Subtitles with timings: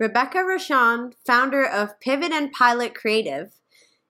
[0.00, 3.52] Rebecca Rochon, founder of Pivot and Pilot Creative,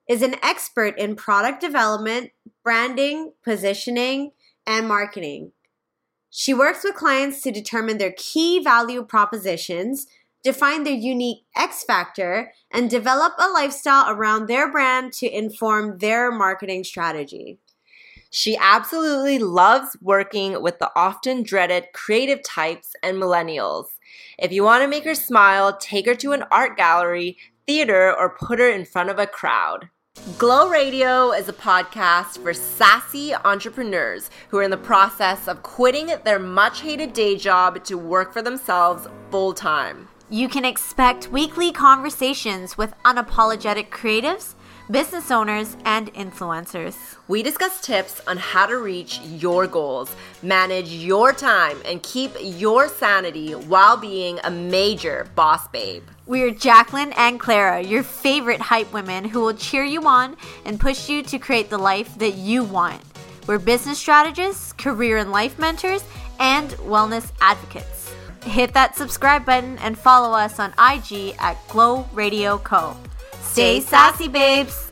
[0.07, 2.31] is an expert in product development,
[2.63, 4.31] branding, positioning,
[4.65, 5.51] and marketing.
[6.29, 10.07] She works with clients to determine their key value propositions,
[10.45, 16.31] define their unique X factor, and develop a lifestyle around their brand to inform their
[16.31, 17.59] marketing strategy.
[18.29, 23.87] She absolutely loves working with the often dreaded creative types and millennials.
[24.37, 27.37] If you want to make her smile, take her to an art gallery,
[27.67, 29.89] theater, or put her in front of a crowd.
[30.37, 36.11] Glow Radio is a podcast for sassy entrepreneurs who are in the process of quitting
[36.25, 40.09] their much hated day job to work for themselves full time.
[40.29, 44.55] You can expect weekly conversations with unapologetic creatives
[44.91, 46.97] business owners, and influencers.
[47.27, 52.89] We discuss tips on how to reach your goals, manage your time, and keep your
[52.89, 56.03] sanity while being a major boss babe.
[56.25, 61.07] We're Jacqueline and Clara, your favorite hype women who will cheer you on and push
[61.07, 63.01] you to create the life that you want.
[63.47, 66.03] We're business strategists, career and life mentors,
[66.39, 68.13] and wellness advocates.
[68.43, 72.97] Hit that subscribe button and follow us on IG at Glow Radio Co.
[73.43, 74.91] Stay sassy, babes.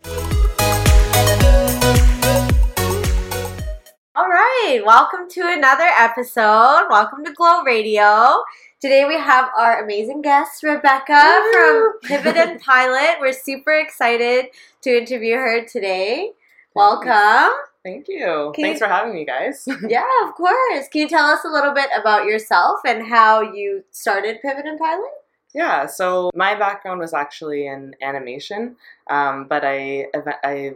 [4.16, 6.88] All right, welcome to another episode.
[6.90, 8.44] Welcome to Glow Radio.
[8.82, 11.52] Today we have our amazing guest, Rebecca Woo!
[11.52, 13.18] from Pivot and Pilot.
[13.20, 14.48] We're super excited
[14.82, 16.32] to interview her today.
[16.76, 17.58] Welcome.
[17.84, 18.52] Thank you.
[18.56, 19.66] Can Thanks you, for having me, guys.
[19.88, 20.88] yeah, of course.
[20.90, 24.78] Can you tell us a little bit about yourself and how you started Pivot and
[24.78, 25.10] Pilot?
[25.54, 28.76] Yeah, so my background was actually in animation,
[29.10, 30.08] um, but I
[30.44, 30.74] I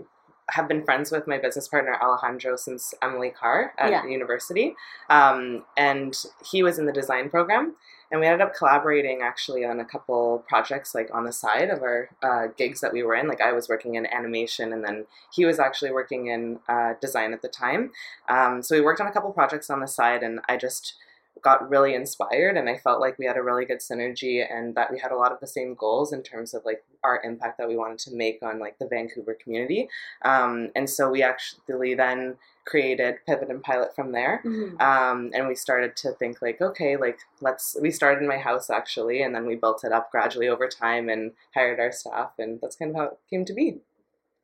[0.50, 4.06] have been friends with my business partner Alejandro since Emily Carr at yeah.
[4.06, 4.76] university,
[5.10, 6.16] um, and
[6.52, 7.76] he was in the design program,
[8.12, 11.82] and we ended up collaborating actually on a couple projects like on the side of
[11.82, 13.28] our uh, gigs that we were in.
[13.28, 17.34] Like I was working in animation, and then he was actually working in uh, design
[17.34, 17.92] at the time.
[18.28, 20.96] Um, so we worked on a couple projects on the side, and I just
[21.42, 24.92] got really inspired and I felt like we had a really good synergy and that
[24.92, 27.68] we had a lot of the same goals in terms of like our impact that
[27.68, 29.90] we wanted to make on like the Vancouver community.
[30.24, 34.42] Um, and so we actually then created Pivot and Pilot from there.
[34.46, 34.82] Mm-hmm.
[34.82, 38.70] Um, and we started to think like, okay, like let's, we started in my house
[38.70, 42.32] actually, and then we built it up gradually over time and hired our staff.
[42.40, 43.80] And that's kind of how it came to be.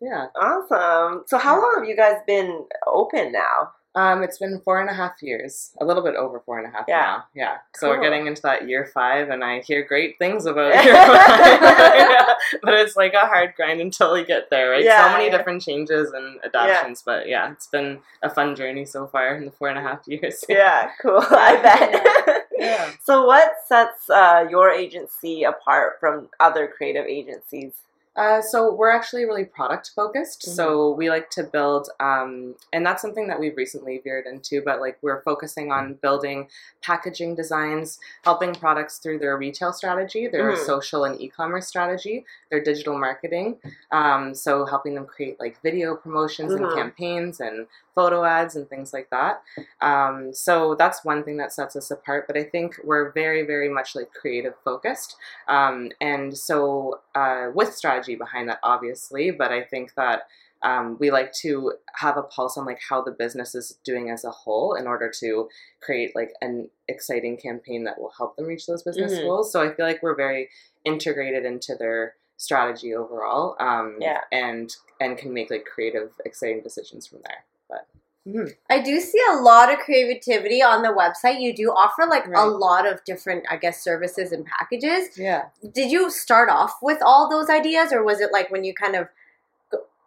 [0.02, 0.28] Yeah.
[0.40, 1.24] Awesome.
[1.28, 3.72] So how long have you guys been open now?
[3.96, 6.70] Um, it's been four and a half years, a little bit over four and a
[6.70, 7.00] half yeah.
[7.00, 7.24] now.
[7.34, 7.58] Yeah.
[7.76, 7.90] So cool.
[7.90, 11.96] we're getting into that year five, and I hear great things about year five.
[11.96, 12.26] yeah.
[12.64, 14.84] But it's like a hard grind until we get there, right?
[14.84, 15.38] Yeah, so many yeah.
[15.38, 19.52] different changes and adaptations, but yeah, it's been a fun journey so far in the
[19.52, 20.44] four and a half years.
[20.50, 21.22] yeah, cool.
[21.22, 22.48] I bet.
[22.58, 22.92] yeah.
[23.04, 27.74] So, what sets uh, your agency apart from other creative agencies?
[28.20, 30.42] Uh, so we're actually really product focused.
[30.42, 30.52] Mm-hmm.
[30.52, 34.62] So we like to build, um, and that's something that we've recently veered into.
[34.62, 36.50] But like we're focusing on building
[36.82, 40.66] packaging designs, helping products through their retail strategy, their mm-hmm.
[40.66, 43.58] social and e-commerce strategy, their digital marketing.
[43.92, 46.66] Um, so helping them create like video promotions mm-hmm.
[46.66, 49.42] and campaigns and photo ads and things like that.
[49.82, 52.28] Um, so that's one thing that sets us apart.
[52.28, 55.16] But I think we're very, very much like creative focused.
[55.48, 60.24] Um, and so uh, with strategy behind that, obviously, but I think that.
[60.62, 64.26] Um, we like to have a pulse on like how the business is doing as
[64.26, 65.48] a whole in order to
[65.80, 69.26] create like an exciting campaign that will help them reach those business mm-hmm.
[69.26, 69.54] goals.
[69.54, 70.50] So I feel like we're very
[70.84, 74.22] integrated into their strategy overall um, yeah.
[74.32, 77.86] and and can make like creative exciting decisions from there but
[78.28, 78.48] mm-hmm.
[78.70, 81.42] I do see a lot of creativity on the website.
[81.42, 82.38] You do offer like right.
[82.38, 85.18] a lot of different, I guess, services and packages.
[85.18, 85.46] Yeah.
[85.74, 88.96] Did you start off with all those ideas, or was it like when you kind
[88.96, 89.08] of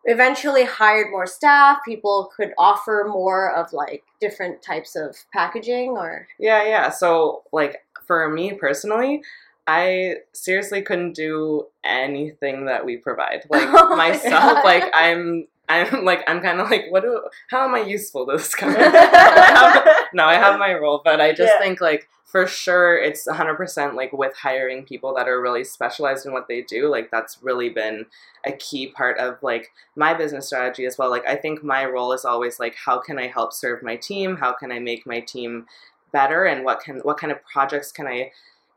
[0.04, 6.26] eventually hired more staff, people could offer more of like different types of packaging, or?
[6.38, 6.90] Yeah, yeah.
[6.90, 9.22] So like for me personally,
[9.66, 13.44] I seriously couldn't do anything that we provide.
[13.48, 15.46] Like oh myself, my like I'm
[15.80, 18.84] I'm like I'm kind of like what do how am I useful to this company?
[20.14, 21.58] no, I have my role, but I just yeah.
[21.58, 26.32] think like for sure it's 100% like with hiring people that are really specialized in
[26.32, 28.06] what they do like that's really been
[28.46, 32.10] a key part of like my business strategy as well like i think my role
[32.14, 35.20] is always like how can i help serve my team how can i make my
[35.20, 35.66] team
[36.10, 38.30] better and what can what kind of projects can i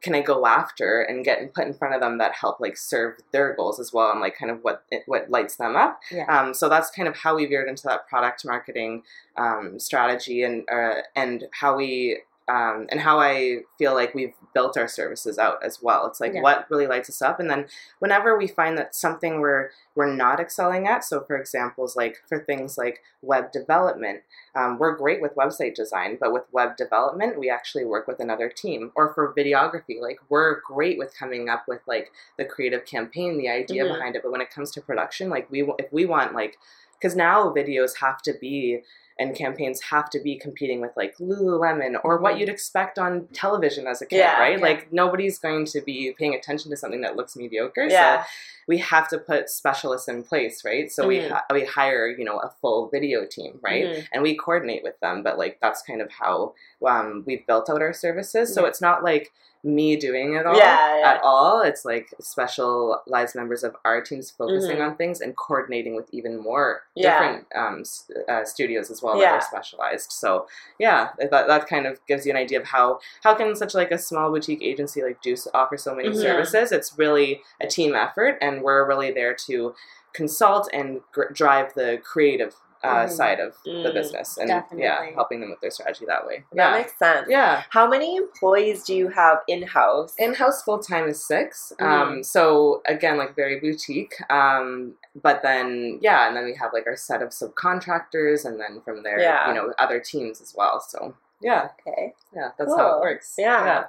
[0.05, 2.77] can I go after and get and put in front of them that help like
[2.77, 5.99] serve their goals as well and like kind of what what lights them up.
[6.11, 6.25] Yeah.
[6.27, 9.01] Um, so that's kind of how we veered into that product marketing
[9.35, 14.77] um, strategy and uh, and how we um, and how I feel like we've built
[14.77, 16.05] our services out as well.
[16.05, 16.41] It's like Yeah.
[16.41, 17.67] what really lights us up, and then
[17.99, 22.37] whenever we find that something we're we're not excelling at, so for examples like for
[22.39, 24.21] things like web development,
[24.55, 28.49] um, we're great with website design, but with web development, we actually work with another
[28.49, 28.91] team.
[28.95, 33.49] Or for videography, like we're great with coming up with like the creative campaign, the
[33.49, 33.93] idea Mhm.
[33.93, 36.57] behind it, but when it comes to production, like we if we want like
[36.99, 38.81] because now videos have to be
[39.17, 42.39] and campaigns have to be competing with like Lululemon or what Mhm.
[42.39, 44.57] you'd expect on television as a kid, Yeah, right?
[44.57, 44.63] yeah.
[44.65, 47.85] Like nobody's going to be paying attention to something that looks mediocre.
[47.85, 48.23] Yeah.
[48.23, 48.29] So
[48.67, 50.91] we have to put specialists in place, right?
[50.91, 51.29] So we Mhm.
[51.29, 53.85] ha- we hire, you know, a full video team, right?
[53.85, 54.07] Mhm.
[54.11, 56.53] And we coordinate with them, but like that's kind of how
[56.85, 58.53] um, we've built out our services.
[58.53, 59.31] So it's not like
[59.65, 61.09] me doing it all Yeah, yeah.
[61.11, 61.61] at all.
[61.61, 64.85] It's like specialized members of our teams focusing Mhm.
[64.91, 67.11] on things and coordinating with even more Yeah.
[67.11, 67.83] different um,
[68.29, 70.11] uh, studios as well that are specialized.
[70.11, 70.47] So
[70.79, 73.91] yeah, that, that kind of gives you an idea of how how can such like
[73.91, 76.21] a small boutique agency like do offer so many Mhm.
[76.21, 76.71] services.
[76.71, 79.73] It's really a team effort, and we're really there to
[80.13, 82.55] consult and gr- drive the creative
[82.85, 83.09] uh, Mhm.
[83.09, 84.83] side of the Mm, business, and definitely.
[84.83, 86.43] yeah, helping them with their strategy that way.
[86.53, 87.27] That yeah, makes sense.
[87.29, 87.63] yeah.
[87.69, 90.13] How many employees do you have in house?
[90.17, 91.85] In-house full time is 6 Mhm.
[91.85, 94.15] Um, so again, like very boutique.
[94.29, 98.81] Um, but then yeah, and then we have like our set of subcontractors, and then
[98.81, 99.47] from there, Yeah.
[99.47, 100.79] you know, other teams as well.
[100.79, 102.13] So yeah, Okay.
[102.33, 103.35] yeah, that's how it works.
[103.37, 103.85] Yeah.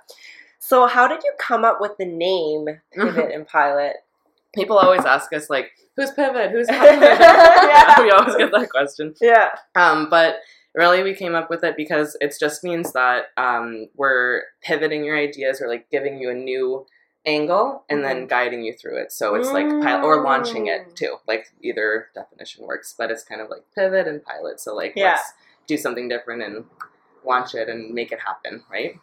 [0.59, 3.97] So, how did you come up with the name Pivot and Pilot?
[4.55, 6.51] People always ask us like, "Who's Pivot?
[6.51, 8.01] Who's Pilot?" Yeah.
[8.03, 9.15] we always get that question.
[9.21, 9.51] Yeah.
[9.75, 10.37] Um, but
[10.75, 15.17] really, we came up with it because it just means that um, we're pivoting your
[15.19, 16.87] ideas or like giving you a new
[17.27, 19.11] angle and then guiding you through it.
[19.11, 20.87] So it's like pilot or launching Mm.
[20.91, 21.17] it too.
[21.27, 24.61] Like either definition works, but it's kind of like pivot and pilot.
[24.61, 25.13] So like Yeah.
[25.13, 25.33] let's
[25.67, 26.67] do something different and
[27.25, 28.95] launch it and make it happen, right?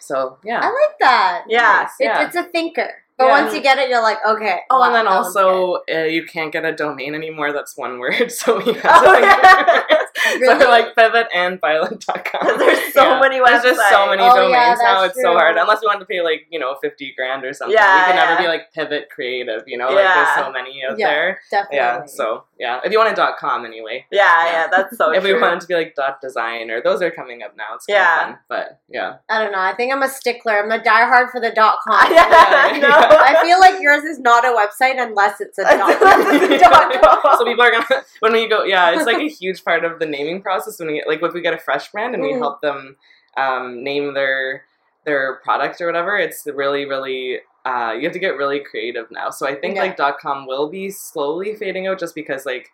[0.00, 1.44] So yeah, I like that.
[1.48, 1.88] Yeah.
[1.98, 2.26] It, Yeah.
[2.26, 3.01] It's a thinker.
[3.22, 3.42] But Yeah.
[3.42, 4.60] once you get it, you're like, okay.
[4.70, 5.44] Oh, wow, and then that one's good.
[5.44, 7.52] also uh, you can't get a domain anymore.
[7.52, 10.01] That's one word, so we have Oh, to yeah.
[10.22, 12.58] So like pivot and pilot.com.
[12.58, 13.62] There's so many websites.
[13.62, 15.04] There's just so many Oh, domains yeah, now.
[15.04, 15.56] It's so hard.
[15.56, 17.74] Unless we want to pay like, you know, 50 grand or something.
[17.76, 18.24] Yeah, we can yeah.
[18.24, 19.88] never be like pivot creative, you know?
[19.88, 21.40] Like there's so many out Yeah, there.
[21.50, 21.76] Definitely.
[21.78, 22.06] Yeah.
[22.06, 22.80] So yeah.
[22.84, 24.06] If you want a .com anyway.
[24.10, 24.52] Yeah, Yeah.
[24.52, 25.34] yeah, that's so if true.
[25.34, 27.74] we wanted to be like dot .design or those are coming up now.
[27.74, 28.20] It's kind Yeah.
[28.20, 28.38] of fun.
[28.48, 29.16] But yeah.
[29.28, 29.60] I don't know.
[29.60, 30.62] I think I'm a stickler.
[30.62, 32.12] I'm a diehard for the dot com.
[32.12, 32.78] yeah, Yeah.
[32.78, 32.88] no.
[32.90, 35.90] I feel like yours is not a website unless it's a com.
[35.90, 37.36] Dot com.
[37.38, 40.06] so people are gonna when we go yeah it's like a huge part of the
[40.12, 42.38] naming process when we get like if we get a fresh brand and we Mhm.
[42.44, 42.96] help them
[43.36, 44.64] um, name their
[45.06, 49.30] their product or whatever it's really really uh, you have to get really creative now
[49.30, 49.82] so i think Yeah.
[49.86, 52.66] like dot com will be slowly fading out just because like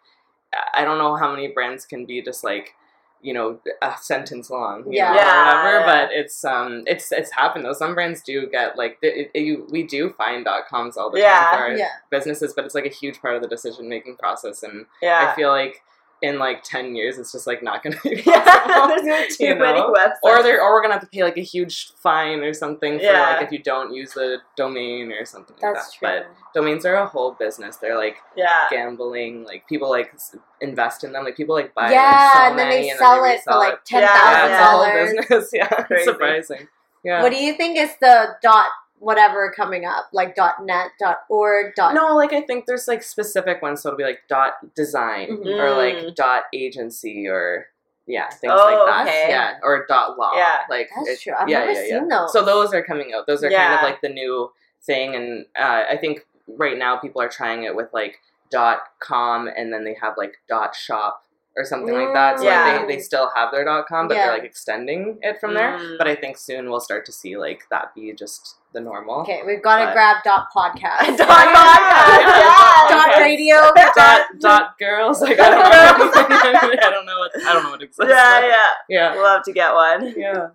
[0.74, 2.74] i don't know how many brands can be just like
[3.20, 5.08] you know a sentence long Yeah.
[5.12, 8.76] know, Yeah, or whatever but it's um it's it's happened though some brands do get
[8.78, 11.38] like it, it, you, we do find dot coms all the Yeah.
[11.40, 11.88] time for our Yeah.
[12.10, 15.30] businesses but it's like a huge part of the decision making process and yeah.
[15.30, 15.82] I feel like
[16.20, 18.88] in like ten years, it's just like not to be yeah, possible.
[18.88, 20.14] there's gonna be too many websites.
[20.22, 23.04] or there, or we're gonna have to pay like a huge fine or something for
[23.04, 23.34] Yeah.
[23.34, 25.98] like if you don't use the domain or something like That's that.
[25.98, 26.08] true.
[26.08, 27.76] But domains are a whole business.
[27.76, 28.66] They're like yeah.
[28.70, 29.44] gambling.
[29.44, 30.12] Like people like
[30.60, 31.24] invest in them.
[31.24, 31.92] Like people like buy.
[31.92, 34.14] yeah, like, so and then they and sell then they it for like ten Yeah,
[34.14, 35.26] Yeah, thousand it's a whole dollars.
[35.28, 35.50] business.
[35.52, 36.04] Yeah, Crazy.
[36.04, 36.68] surprising.
[37.04, 37.22] Yeah.
[37.22, 38.66] What do you think is the dot
[39.00, 40.08] whatever coming up?
[40.12, 40.90] Like dot net,
[41.28, 43.82] org, no, like I think there's like specific ones.
[43.82, 45.58] So it'll be like dot design Mhm.
[45.58, 47.66] or like dot agency or
[48.06, 49.08] yeah things Oh, like that.
[49.08, 49.26] okay.
[49.28, 50.32] Yeah, or dot law.
[50.34, 50.60] Yeah.
[50.70, 51.34] like That's it- true.
[51.38, 52.04] I've yeah, never yeah, yeah.
[52.08, 52.32] those.
[52.32, 53.26] So those are coming out.
[53.26, 54.50] Those are kind of like the new
[54.82, 58.18] thing, and uh, I think right now people are trying it with like
[58.50, 61.22] dot com, and then they have like dot shop
[61.58, 62.38] or something like that.
[62.38, 62.64] So Yeah.
[62.78, 64.26] like they, they still have their dot com, but Yeah.
[64.26, 65.76] they're like extending it from there.
[65.76, 65.98] Mm.
[65.98, 69.22] But I think soon we'll start to see like that be just the normal.
[69.22, 71.16] Okay, we've got to But- grab dot podcast.
[71.18, 72.86] Dot podcast, yeah.
[72.88, 73.56] dot radio.
[73.96, 75.20] dot dot girls.
[75.20, 76.10] Like I don't know.
[76.86, 78.10] I don't know what I don't know what exists.
[78.14, 78.64] Yeah, yeah.
[78.88, 80.14] yeah, We'll have to get one.
[80.16, 80.48] yeah.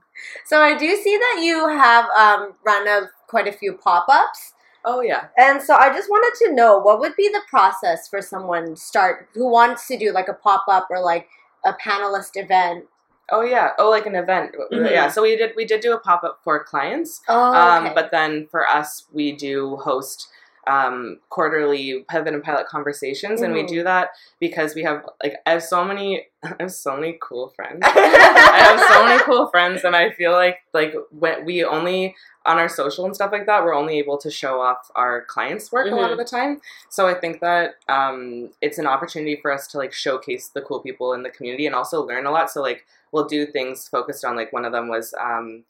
[0.45, 4.52] So I do see that you have um, run a, quite a few pop ups.
[4.86, 5.28] Oh yeah.
[5.38, 9.30] And so I just wanted to know what would be the process for someone start
[9.34, 11.28] who wants to do like a pop up or like
[11.66, 12.86] a panelist event.
[13.32, 13.70] Oh yeah.
[13.80, 14.56] Oh, like an event.
[14.72, 14.92] Mhm.
[14.92, 15.08] Yeah.
[15.08, 17.22] So we did we did do a pop up for clients.
[17.30, 20.28] Oh, Um, but then for us, we do host
[20.66, 23.68] um, quarterly pivot and pilot conversations, and we Mhm.
[23.68, 27.50] do that because we have like I have so many I have so many cool
[27.56, 27.80] friends.
[27.84, 32.58] I have so many cool friends, and I feel like like when we only on
[32.58, 35.88] our social and stuff like that, we're only able to show off our clients' work
[35.88, 35.96] mm-hmm.
[35.96, 36.24] a lot of mm-hmm.
[36.24, 36.62] the time.
[36.90, 40.82] So I think that um, it's an opportunity for us to like showcase the cool
[40.82, 42.52] people in the community and also learn a lot.
[42.52, 45.64] So like we'll do things focused on like one of them was um,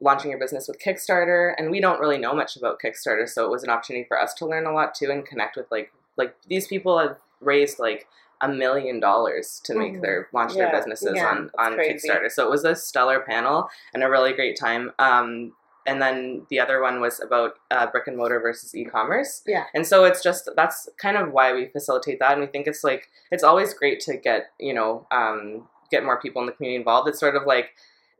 [0.00, 3.50] launching your business with Kickstarter, and we don't really know much about Kickstarter, so it
[3.50, 6.36] was an opportunity for us to learn a lot too and connect with like like
[6.48, 8.06] these people have raised like
[8.42, 10.02] a million dollars to make mm-hmm.
[10.02, 10.64] their launch yeah.
[10.64, 12.08] their businesses yeah, on on crazy.
[12.08, 12.30] Kickstarter.
[12.30, 14.92] So it was a stellar panel and a really great time.
[14.98, 15.52] Um,
[15.86, 19.42] and then the other one was about uh, brick and mortar versus e-commerce.
[19.46, 19.64] Yeah.
[19.74, 22.84] And so it's just that's kind of why we facilitate that, and we think it's
[22.84, 26.76] like it's always great to get you know um, get more people in the community
[26.76, 27.08] involved.
[27.08, 27.70] It's sort of like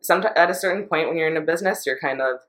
[0.00, 2.40] some at a certain point when you're in a business, you're kind of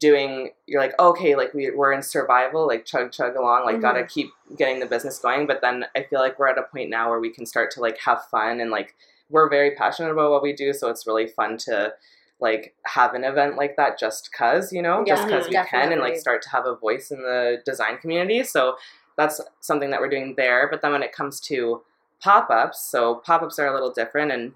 [0.00, 3.82] doing you're like okay like we, we're in survival like chug chug along like mm-hmm.
[3.82, 6.88] gotta keep getting the business going but then i feel like we're at a point
[6.88, 8.94] now where we can start to like have fun and like
[9.28, 11.92] we're very passionate about what we do so it's really fun to
[12.40, 15.88] like have an event like that just cause you know yeah, just because we definitely.
[15.88, 18.42] can and like start to have a voice in the design community.
[18.44, 18.76] So
[19.16, 20.68] that's something that we're doing there.
[20.70, 21.82] But then when it comes to
[22.20, 24.52] pop-ups so pop-ups are a little different and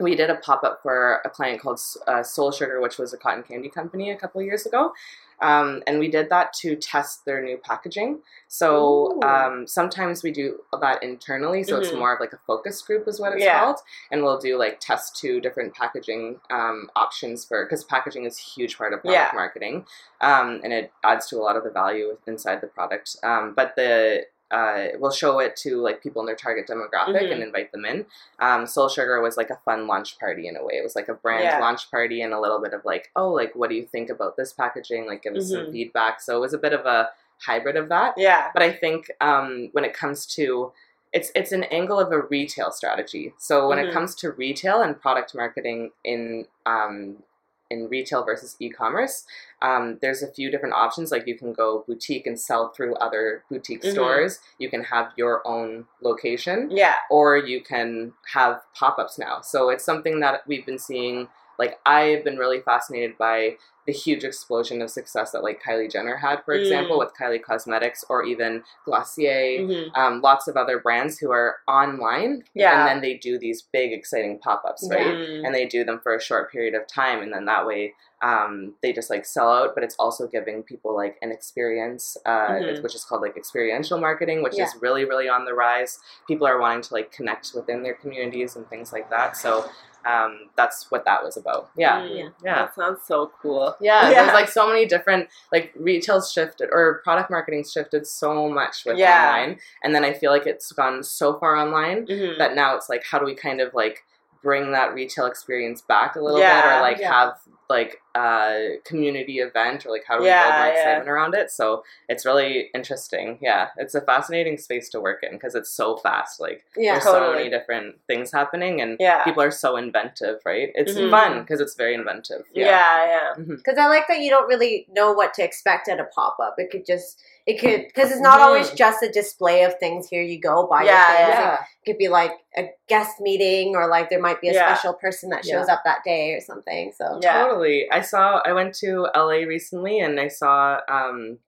[0.00, 3.16] we did a pop up for a client called uh, Soul Sugar, which was a
[3.16, 4.92] cotton candy company a couple years ago.
[5.40, 8.20] Um, and we did that to test their new packaging.
[8.48, 11.82] So um, sometimes we do that internally, so mm-hmm.
[11.82, 13.60] it's more of like a focus group, is what it's yeah.
[13.60, 13.78] called.
[14.10, 18.42] And we'll do like test two different packaging um, options for because packaging is a
[18.42, 19.36] huge part of product yeah.
[19.36, 19.86] marketing,
[20.20, 23.16] um, and it adds to a lot of the value inside the product.
[23.22, 27.32] Um, but the uh, we'll show it to like people in their target demographic mm-hmm.
[27.32, 28.06] and invite them in.
[28.38, 30.74] Um, Soul Sugar was like a fun launch party in a way.
[30.74, 31.58] It was like a brand yeah.
[31.58, 34.36] launch party and a little bit of like, oh, like what do you think about
[34.36, 35.06] this packaging?
[35.06, 35.64] Like give us mm-hmm.
[35.64, 36.20] some feedback.
[36.20, 37.08] So it was a bit of a
[37.38, 38.14] hybrid of that.
[38.16, 38.50] Yeah.
[38.52, 40.72] But I think um, when it comes to
[41.12, 43.32] it's it's an angle of a retail strategy.
[43.38, 43.88] So when mm-hmm.
[43.88, 47.22] it comes to retail and product marketing in um,
[47.70, 49.24] in retail versus e-commerce
[49.64, 51.10] um, there's a few different options.
[51.10, 53.92] Like you can go boutique and sell through other boutique mm-hmm.
[53.92, 54.38] stores.
[54.58, 56.96] You can have your own location yeah.
[57.10, 59.40] or you can have pop-ups now.
[59.40, 63.56] So it's something that we've been seeing like I've been really fascinated by
[63.86, 67.00] the huge explosion of success that like Kylie Jenner had, for example, mm.
[67.00, 69.94] with Kylie Cosmetics or even Glossier, mm-hmm.
[69.94, 73.92] um, lots of other brands who are online, yeah, and then they do these big
[73.92, 75.06] exciting pop ups, right?
[75.06, 77.92] And they do them for a short period of time, and then that way
[78.22, 79.74] um, they just like sell out.
[79.74, 82.82] But it's also giving people like an experience, uh, mm-hmm.
[82.82, 84.64] which is called like experiential marketing, which yeah.
[84.64, 85.98] is really really on the rise.
[86.26, 89.36] People are wanting to like connect within their communities and things like that.
[89.36, 89.68] So
[90.06, 91.70] um, that's what that was about.
[91.76, 92.00] Yeah.
[92.00, 92.28] Mm, yeah.
[92.44, 92.54] yeah.
[92.54, 93.76] That sounds so cool.
[93.80, 94.22] Yeah, yeah.
[94.22, 98.98] There's like so many different like retail shifted or product marketing shifted so much with
[98.98, 99.28] yeah.
[99.28, 99.58] online.
[99.82, 102.38] And then I feel like it's gone so far online mm-hmm.
[102.38, 104.04] that now it's like how do we kind of like
[104.42, 107.12] bring that retail experience back a little yeah, bit or like yeah.
[107.12, 111.34] have like a community event or like how do we yeah, build more excitement around
[111.34, 115.70] it so it's really interesting yeah it's a fascinating space to work in because it's
[115.70, 117.32] so fast like yeah, there's totally.
[117.32, 119.24] so many different things happening and yeah.
[119.24, 121.10] people are so inventive right it's mm-hmm.
[121.10, 123.80] fun because it's very inventive yeah yeah because mm-hmm.
[123.80, 126.86] i like that you don't really know what to expect at a pop-up it could
[126.86, 130.08] just it could because it's not always just a display of things.
[130.08, 131.28] Here you go, buy yeah, your things.
[131.28, 131.54] Yeah.
[131.54, 134.74] It could be like a guest meeting, or like there might be a yeah.
[134.74, 135.74] special person that shows yeah.
[135.74, 136.92] up that day or something.
[136.96, 137.42] So yeah.
[137.42, 137.53] totally.
[137.62, 138.40] I saw.
[138.44, 141.38] I went to LA recently, and I saw um,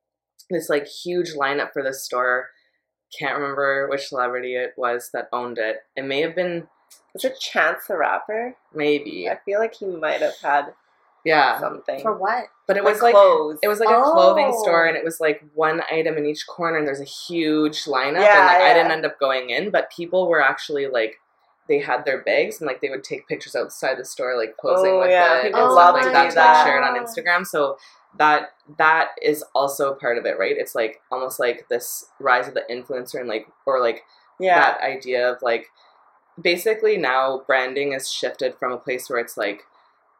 [0.50, 2.48] this like huge lineup for this store.
[3.18, 5.78] Can't remember which celebrity it was that owned it.
[5.96, 6.68] It may have been.
[7.14, 8.56] Was it Chance the Rapper?
[8.74, 9.28] Maybe.
[9.28, 10.74] I feel like he might have had
[11.26, 13.58] yeah something for what but it was like, clothes.
[13.60, 14.00] it was like oh.
[14.00, 17.04] a clothing store and it was like one item in each corner and there's a
[17.04, 18.70] huge lineup yeah, and like yeah.
[18.70, 21.16] i didn't end up going in but people were actually like
[21.68, 24.92] they had their bags and like they would take pictures outside the store like posing
[24.92, 25.38] oh, with yeah.
[25.38, 27.76] it and stuff like that to like share it on instagram so
[28.18, 32.54] that that is also part of it right it's like almost like this rise of
[32.54, 34.02] the influencer and like or like
[34.38, 34.58] yeah.
[34.58, 35.66] that idea of like
[36.40, 39.62] basically now branding has shifted from a place where it's like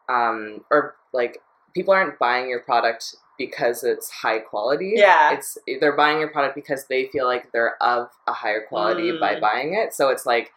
[0.09, 1.39] um, or like
[1.75, 4.95] people aren't buying your product because it's high quality.
[4.97, 5.33] Yeah.
[5.33, 9.21] It's they're buying your product because they feel like they're of a higher quality mm.
[9.21, 9.93] by buying it.
[9.93, 10.53] So it's like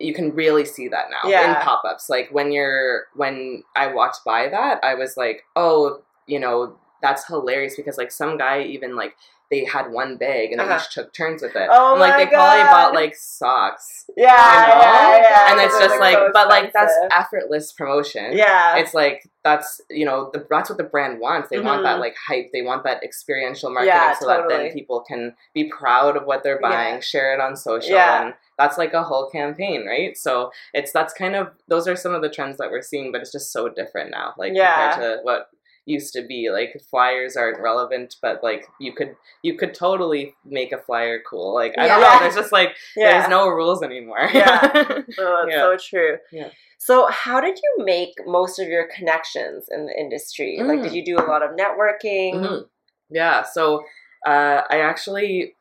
[0.00, 1.58] you can really see that now yeah.
[1.58, 2.08] in pop-ups.
[2.08, 7.26] Like when you're when I walked by that, I was like, "Oh, you know, that's
[7.26, 9.14] hilarious because like some guy even like
[9.50, 10.80] they had one bag and they uh-huh.
[10.80, 11.68] each took turns with it.
[11.70, 12.30] Oh and, like they God.
[12.30, 14.08] probably bought like socks.
[14.16, 15.50] Yeah, yeah, yeah.
[15.50, 18.36] And it's just like, so but like that's effortless promotion.
[18.36, 21.48] Yeah, it's like that's you know the, that's what the brand wants.
[21.48, 21.66] They mm-hmm.
[21.66, 22.00] want that mm-hmm.
[22.00, 22.50] like hype.
[22.52, 24.54] They want that experiential marketing yeah, so totally.
[24.54, 27.00] that then people can be proud of what they're buying, yeah.
[27.00, 28.26] share it on social, yeah.
[28.26, 30.16] and that's like a whole campaign, right?
[30.16, 33.20] So it's that's kind of those are some of the trends that we're seeing, but
[33.20, 35.48] it's just so different now, like compared to what
[35.90, 40.72] used to be like flyers aren't relevant but like you could you could totally make
[40.72, 43.12] a flyer cool like i don't know there's just like yeah.
[43.12, 45.60] there's no rules anymore yeah oh, that's yeah.
[45.60, 50.58] so true yeah so how did you make most of your connections in the industry
[50.60, 50.66] mm.
[50.66, 50.96] like did mm.
[50.96, 52.62] you do a lot of networking mm-hmm.
[53.10, 53.82] yeah so
[54.26, 55.54] uh, i actually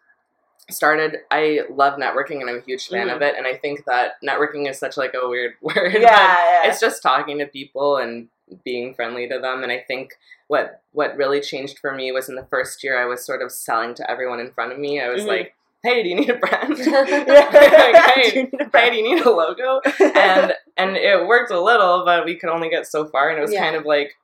[0.69, 3.15] started i love networking and i'm a huge fan mm-hmm.
[3.15, 6.69] of it and i think that networking is such like a weird word yeah, yeah.
[6.69, 8.27] it's just talking to people and
[8.63, 10.13] being friendly to them and i think
[10.48, 13.51] what what really changed for me was in the first year i was sort of
[13.51, 15.29] selling to everyone in front of me i was mm-hmm.
[15.29, 19.29] like hey do you need a brand like, hey, do hey do you need a
[19.29, 19.79] logo
[20.15, 23.41] and and it worked a little but we could only get so far and it
[23.41, 23.63] was yeah.
[23.63, 24.15] kind of like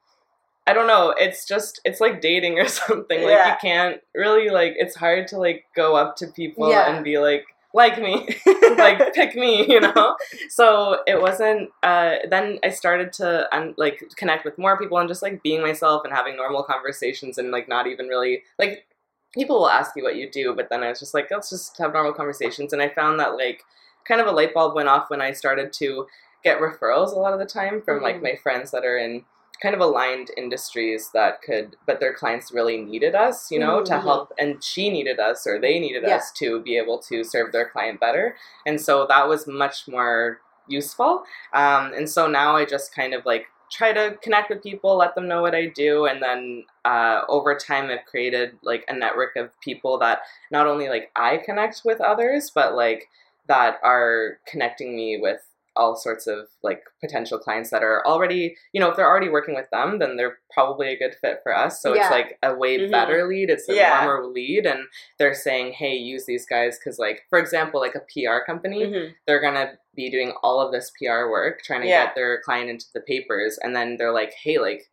[0.68, 1.14] I don't know.
[1.18, 3.22] It's just it's like dating or something.
[3.22, 3.52] Like yeah.
[3.52, 4.74] you can't really like.
[4.78, 8.28] It's hard to like go up to people and be like, like me,
[8.78, 10.16] like pick me, you know.
[10.50, 11.70] so it wasn't.
[11.84, 15.62] Uh, then I started to um, like connect with more people and just like being
[15.62, 18.86] myself and having normal conversations and like not even really like
[19.34, 21.78] people will ask you what you do, but then I was just like, let's just
[21.78, 22.72] have normal conversations.
[22.72, 23.64] And I found that like
[24.08, 26.08] kind of a light bulb went off when I started to
[26.44, 28.06] get referrals a lot of the time from mm-hmm.
[28.06, 29.26] like my friends that are in
[29.62, 33.86] kind of aligned industries that could but their clients really needed us you know mm-hmm.
[33.86, 36.16] to help and she needed us or they needed yeah.
[36.16, 38.36] us to be able to serve their client better
[38.66, 43.26] and so that was much more useful um, and so now i just kind of
[43.26, 47.22] like try to connect with people let them know what i do and then uh,
[47.30, 50.20] over time i've created like a network of people that
[50.52, 53.08] not only like i connect with others but like
[53.48, 55.42] that are connecting me with
[55.76, 59.56] all sorts of like potential clients that are already, you know, if they're already working
[59.56, 61.82] with them, then they're probably a good fit for us.
[61.82, 62.04] So yeah.
[62.04, 62.92] it's like a way mm-hmm.
[62.92, 63.50] better lead.
[63.50, 64.06] It's a yeah.
[64.06, 64.86] warmer lead, and
[65.20, 69.14] they're saying, "Hey, use these guys," because like for example, like a PR company, mm-hmm.
[69.28, 72.06] they're gonna be doing all of this PR work, trying to yeah.
[72.06, 74.90] get their client into the papers, and then they're like, "Hey, like."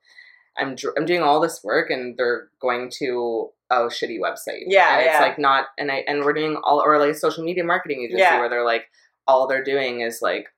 [0.58, 4.64] I'm, I'm doing all this work and they're going to a shitty website.
[4.66, 7.42] Yeah, and it's like not and I and we're doing all or like a social
[7.42, 8.38] media marketing agency yeah.
[8.38, 8.84] where they're like
[9.26, 10.48] all they're doing is like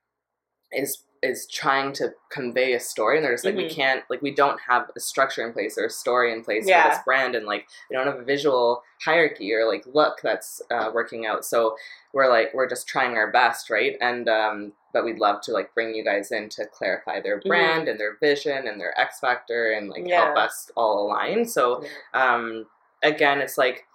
[0.76, 3.66] is is trying to convey a story and they're just like mm-hmm.
[3.66, 6.68] we can't like we don't have a structure in place or a story in place
[6.68, 6.82] yeah.
[6.82, 10.60] for this brand and like we don't have a visual hierarchy or like look that's
[10.70, 11.74] uh, working out so
[12.12, 15.74] we're like we're just trying our best right and um but we'd love to like
[15.74, 17.48] bring you guys in to clarify their mm-hmm.
[17.48, 17.90] brand mm-hmm.
[17.90, 20.26] and their vision and their x factor and like yeah.
[20.26, 22.66] help us all align so um
[23.02, 23.86] again it's like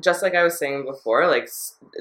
[0.00, 1.48] just like I was saying before, like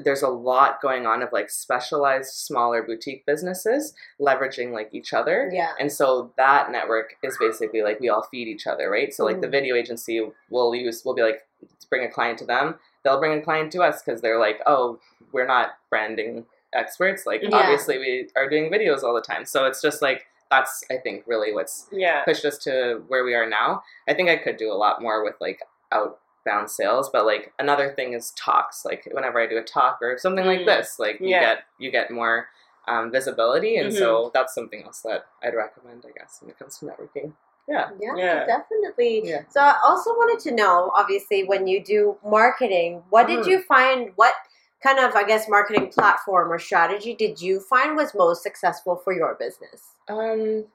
[0.04, 5.50] there's a lot going on of like specialized smaller boutique businesses leveraging like each other.
[5.52, 5.72] Yeah.
[5.80, 9.14] And so that network is basically like we all feed each other, right?
[9.14, 9.42] So like mm.
[9.42, 11.46] the video agency will use will be like
[11.90, 12.76] bring a client to them.
[13.04, 15.00] They'll bring a client to us because they're like, oh,
[15.32, 17.26] we're not branding experts.
[17.26, 17.56] Like yeah.
[17.56, 19.46] obviously we are doing videos all the time.
[19.46, 22.24] So it's just like that's I think really what's yeah.
[22.24, 23.84] pushed us to where we are now.
[24.08, 27.54] I think I could do a lot more with like out bound sales but like
[27.60, 30.58] another thing is talks like whenever i do a talk or something mm.
[30.58, 31.40] like this like you yeah.
[31.40, 32.48] get you get more
[32.88, 33.98] um, visibility and mm-hmm.
[33.98, 37.34] so that's something else that i'd recommend i guess when it comes to networking
[37.68, 37.90] yeah.
[38.00, 38.16] yeah.
[38.16, 39.42] yeah definitely yeah.
[39.50, 43.38] so i also wanted to know obviously when you do marketing what mm.
[43.38, 44.36] did you find what
[44.84, 49.14] kind of i guess marketing platform or strategy did you find was most successful for
[49.14, 50.66] your business um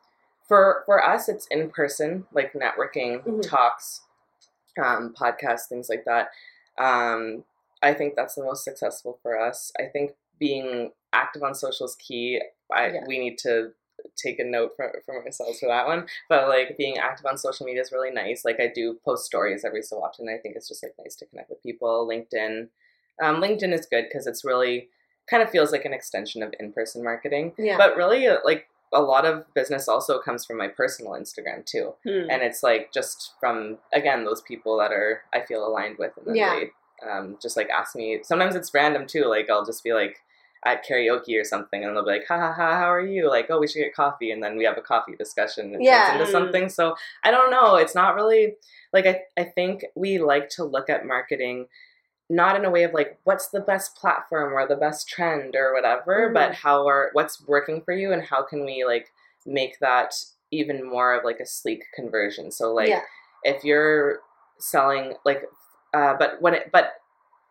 [0.48, 3.40] for for us it's in person like networking mm-hmm.
[3.40, 4.00] talks
[4.82, 6.30] um, podcasts, things like that.
[6.78, 7.44] Um,
[7.82, 9.72] I think that's the most successful for us.
[9.78, 12.40] I think being active on social is key.
[12.72, 13.04] I, yeah.
[13.06, 13.72] We need to
[14.16, 16.06] take a note from, from ourselves for that one.
[16.28, 18.44] But like being active on social media is really nice.
[18.44, 20.28] Like I do post stories every so often.
[20.28, 22.08] I think it's just like nice to connect with people.
[22.08, 22.68] LinkedIn,
[23.22, 24.88] um, LinkedIn is good because it's really
[25.28, 27.52] kind of feels like an extension of in person marketing.
[27.58, 27.76] Yeah.
[27.76, 31.94] But really, like a lot of business also comes from my personal Instagram too.
[32.04, 32.30] Hmm.
[32.30, 36.26] And it's like just from again those people that are I feel aligned with and
[36.26, 36.60] then yeah.
[36.60, 40.18] they um, just like ask me sometimes it's random too, like I'll just be like
[40.66, 43.30] at karaoke or something and they'll be like, Ha ha ha, how are you?
[43.30, 46.08] Like, oh we should get coffee and then we have a coffee discussion and yeah.
[46.08, 46.68] turns into something.
[46.68, 47.76] So I don't know.
[47.76, 48.56] It's not really
[48.92, 51.68] like I, I think we like to look at marketing
[52.30, 55.74] not in a way of like what's the best platform or the best trend or
[55.74, 56.34] whatever mm-hmm.
[56.34, 59.12] but how are what's working for you and how can we like
[59.44, 60.14] make that
[60.52, 63.00] even more of like a sleek conversion so like yeah.
[63.42, 64.20] if you're
[64.58, 65.42] selling like
[65.92, 66.92] uh, but when it but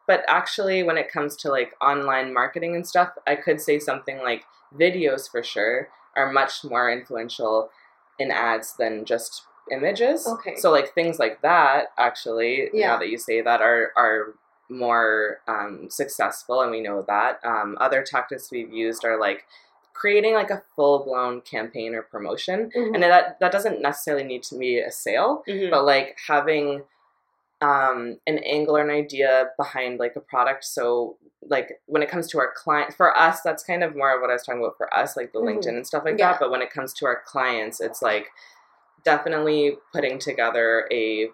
[0.07, 4.19] but actually when it comes to like online marketing and stuff i could say something
[4.19, 7.69] like videos for sure are much more influential
[8.17, 12.87] in ads than just images okay so like things like that actually yeah.
[12.87, 14.35] now that you say that are are
[14.69, 17.39] more um, successful, and we know that.
[17.43, 19.45] Um, other tactics we've used are like
[19.93, 22.93] creating like a full blown campaign or promotion, Mhm.
[22.93, 25.71] and that that doesn't necessarily need to be a sale, Mhm.
[25.71, 26.83] but like having
[27.61, 30.63] um, an angle or an idea behind like a product.
[30.63, 34.21] So like when it comes to our client, for us, that's kind of more of
[34.21, 35.57] what I was talking about for us, like the Mhm.
[35.57, 36.31] LinkedIn and stuff like Yeah.
[36.31, 36.39] that.
[36.39, 38.31] But when it comes to our clients, it's like
[39.03, 41.31] definitely putting together a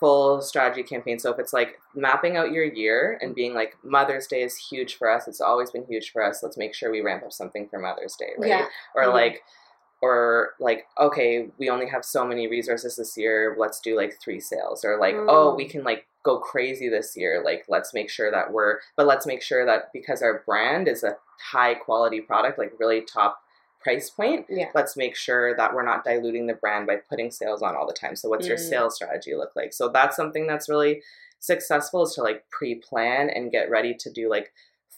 [0.00, 1.18] full strategy campaign.
[1.18, 4.96] So if it's like mapping out your year and being like Mother's Day is huge
[4.96, 6.42] for us, it's always been huge for us.
[6.42, 8.48] Let's make sure we ramp up something for Mother's Day, right?
[8.48, 8.66] Yeah.
[8.94, 9.12] Or Mhm.
[9.12, 9.42] like
[10.02, 14.40] or like okay, we only have so many resources this year, let's do like three
[14.40, 15.56] sales or like oh, Mm.
[15.56, 19.26] we can like go crazy this year, like let's make sure that we're but let's
[19.26, 21.18] make sure that because our brand is a
[21.52, 23.42] high quality product, like really top
[23.80, 24.66] price point, Yeah.
[24.74, 27.94] let's make sure that we're not diluting the brand by putting sales on all the
[27.94, 28.14] time.
[28.16, 28.68] So what's your Mm.
[28.68, 29.72] sales strategy look like?
[29.72, 31.02] So that's something that's really
[31.38, 34.52] successful is to like pre-plan and get ready to do like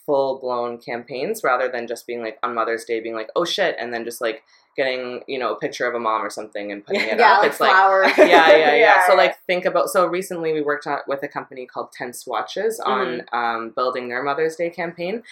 [0.05, 3.75] full blown campaigns rather than just being like on Mother's Day being like, oh shit,
[3.79, 4.43] and then just like
[4.75, 7.41] getting, you know, a picture of a mom or something and putting it Yeah, up.
[7.43, 8.11] like it's like flowers.
[8.17, 11.27] yeah, yeah, yeah, Yeah, So like think about so recently we worked on, with a
[11.29, 13.35] company called Tense Watches on Mm-hmm.
[13.35, 15.23] um, building their Mother's Day campaign.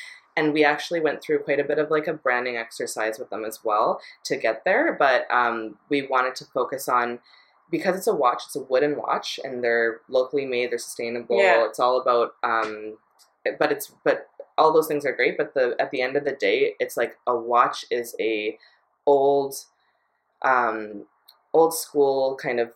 [0.41, 3.45] And we actually went through quite a bit of like a branding exercise with them
[3.45, 4.95] as well to get there.
[4.97, 7.19] But um, we wanted to focus on
[7.69, 11.38] because it's a watch, it's a wooden watch, and they're locally made, they're sustainable.
[11.38, 11.65] Yeah.
[11.67, 12.97] It's all about, um,
[13.60, 15.38] but it's but all those things are great.
[15.38, 18.58] But the at the end of the day, it's like a watch is a
[19.06, 19.56] old
[20.41, 21.06] um,
[21.54, 22.71] old school kind of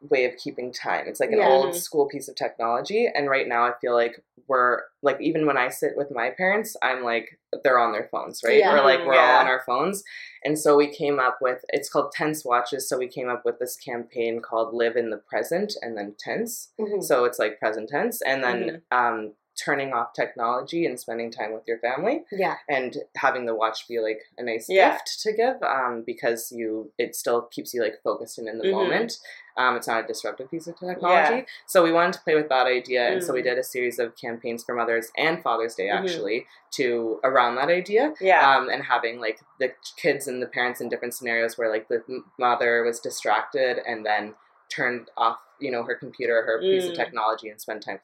[0.00, 1.06] way of keeping time.
[1.08, 1.48] It's like an Yeah.
[1.48, 3.10] old school piece of technology.
[3.12, 6.76] And right now, I feel like we're like even when I sit with my parents,
[6.82, 8.58] I'm like they're on their phones, right?
[8.58, 8.72] Yeah.
[8.72, 10.02] We're like we're all on our phones.
[10.44, 12.88] And so we came up with it's called tense watches.
[12.88, 16.72] So we came up with this campaign called Live in the Present and then tense.
[16.80, 17.02] Mhm.
[17.02, 21.64] So it's like present tense, and then um, turning off technology and spending time with
[21.66, 22.56] your family Yeah.
[22.68, 24.92] and having the watch be like a nice Yeah.
[24.92, 28.64] gift to give um, because you it still keeps you like focused and in the
[28.64, 28.70] Mhm.
[28.72, 29.18] moment
[29.56, 32.66] um, it's not a disruptive piece of technology so we wanted to play with that
[32.68, 33.44] idea and so we Mm.
[33.44, 35.98] did a series of campaigns for mothers and father's day Mhm.
[35.98, 38.48] actually to around that idea Yeah.
[38.56, 42.02] um, and having like the kids and the parents in different scenarios where like the
[42.38, 44.34] mother was distracted and then
[44.68, 46.96] turned off you know her computer her piece of Mm.
[46.96, 48.00] technology and spend time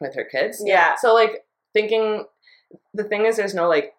[0.00, 0.94] with her kids yeah.
[0.96, 2.24] so like thinking
[2.94, 3.94] the thing is there's no like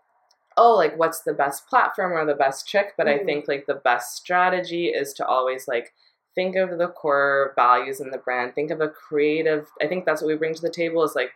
[0.57, 3.25] oh like what's the best platform or the best trick but i Mhm.
[3.25, 5.93] think like the best strategy is to always like
[6.35, 10.21] think of the core values in the brand think of a creative i think that's
[10.21, 11.31] what we bring to the table is like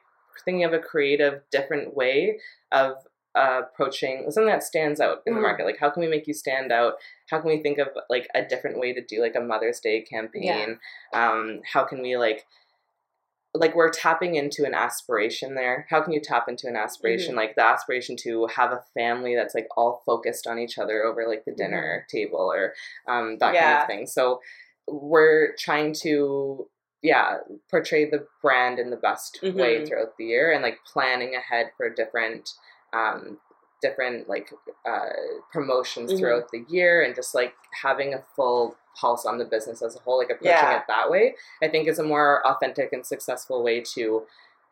[0.46, 2.40] thinking of a creative different way
[2.72, 2.96] of
[3.36, 5.44] uh, approaching something that stands out in the Mhm.
[5.44, 6.96] market like how can we make you stand out
[7.32, 10.02] how can we think of like a different way to do like a mother's day
[10.02, 10.80] campaign
[11.14, 12.46] um, how can we like
[13.56, 15.86] like we're tapping into an aspiration there.
[15.90, 17.36] How can you tap into an aspiration?
[17.36, 21.28] Like the aspiration to have a family that's like all focused on each other over
[21.28, 22.74] like the dinner table or
[23.08, 24.08] um, that kind of thing.
[24.08, 24.42] So
[24.88, 26.68] we're trying to
[27.04, 27.38] yeah
[27.70, 29.50] portray the brand in the best way
[29.82, 29.88] Mhm.
[29.88, 32.50] throughout the year and like planning ahead for different
[32.94, 33.40] um,
[33.82, 34.50] different like
[34.86, 35.10] uh,
[35.52, 36.18] promotions Mhm.
[36.20, 40.00] throughout the year and just like having a full pulse on the business as a
[40.00, 40.78] whole like approaching Yeah.
[40.78, 44.24] it that way i think is a more authentic and successful way to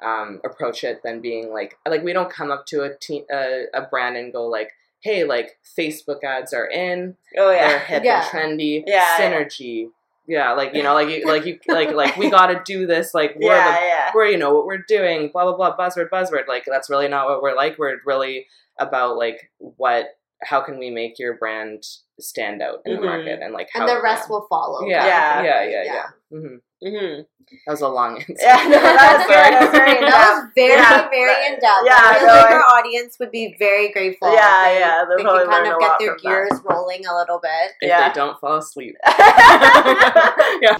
[0.03, 3.65] um, approach it than being like like we don't come up to a te- a,
[3.73, 8.03] a brand and go like hey like facebook ads are in oh yeah they're hip
[8.03, 8.27] Yeah.
[8.33, 9.17] and trendy Yeah.
[9.17, 9.89] synergy
[10.27, 13.13] yeah like you know like you like you like like we got to do this
[13.13, 13.71] like we're Yeah.
[13.79, 14.11] the Yeah.
[14.15, 17.27] we're you know what we're doing blah blah blah buzzword buzzword like that's really not
[17.27, 18.47] what we're like we're really
[18.79, 20.07] about like what
[20.43, 21.83] how can we make your brand
[22.19, 22.99] stand out in Mhm.
[22.99, 24.85] the market and like how And the rest will follow.
[24.87, 25.43] yeah Yeah.
[25.43, 27.21] yeah yeah yeah, hmm Mm-hmm.
[27.65, 29.53] That was a long answer Yeah, no, that's good.
[29.53, 31.09] That's very That was very, Yeah.
[31.09, 31.85] very in depth.
[31.85, 34.33] Yeah, I feel no, like I- our audience would be very grateful.
[34.33, 36.29] Yeah, they, yeah, they'll They can kind of get their from that.
[36.29, 37.71] gears rolling a little bit.
[37.81, 38.09] if Yeah.
[38.09, 38.95] they don't fall asleep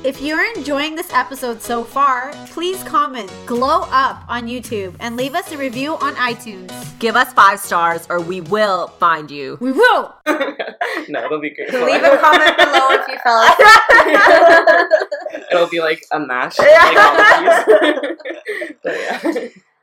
[0.04, 5.36] If you're enjoying this episode so far, please comment Glow Up on YouTube and leave
[5.36, 6.72] us a review on iTunes.
[7.00, 9.58] Give us five stars or we will find you.
[9.62, 10.16] We will!
[11.10, 13.68] no it'll be great Leave a comment below if you fell asleep.
[15.52, 16.84] it'll be like a mash Yeah.
[16.86, 17.64] like all the keys.
[18.84, 19.22] But yeah.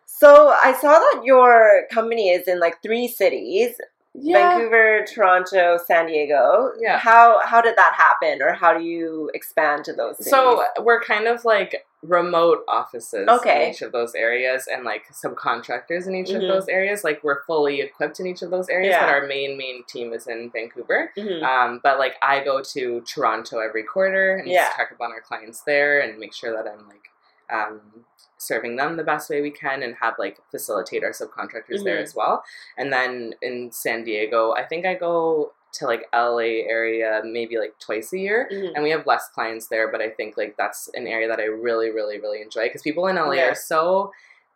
[0.06, 3.76] So I saw that your company is in like three cities.
[4.24, 6.72] Vancouver, Toronto, San Diego.
[6.78, 6.98] Yeah.
[6.98, 10.30] How how did that happen or how do you expand to those cities?
[10.30, 13.66] So we're kind of like remote offices Okay.
[13.66, 16.36] in each of those areas and like subcontractors in each Mhm.
[16.36, 17.02] of those areas.
[17.02, 19.00] Like we're fully equipped in each of those areas, Yeah.
[19.04, 21.12] but our main main team is in Vancouver.
[21.16, 21.42] Mhm.
[21.42, 24.68] Um, but like I go to Toronto every quarter and Yeah.
[24.76, 27.08] check up on our clients there and make sure that I'm like
[27.50, 28.04] um,
[28.38, 31.84] serving them the best way we can and have like facilitate our subcontractors mm-hmm.
[31.84, 32.42] there as well.
[32.76, 37.78] And then in San Diego, I think I go to like LA area maybe like
[37.78, 38.74] twice a year mm-hmm.
[38.74, 41.44] and we have less clients there but I think like that's an area that I
[41.44, 43.50] really really really enjoy because people in LA yeah.
[43.50, 44.10] are so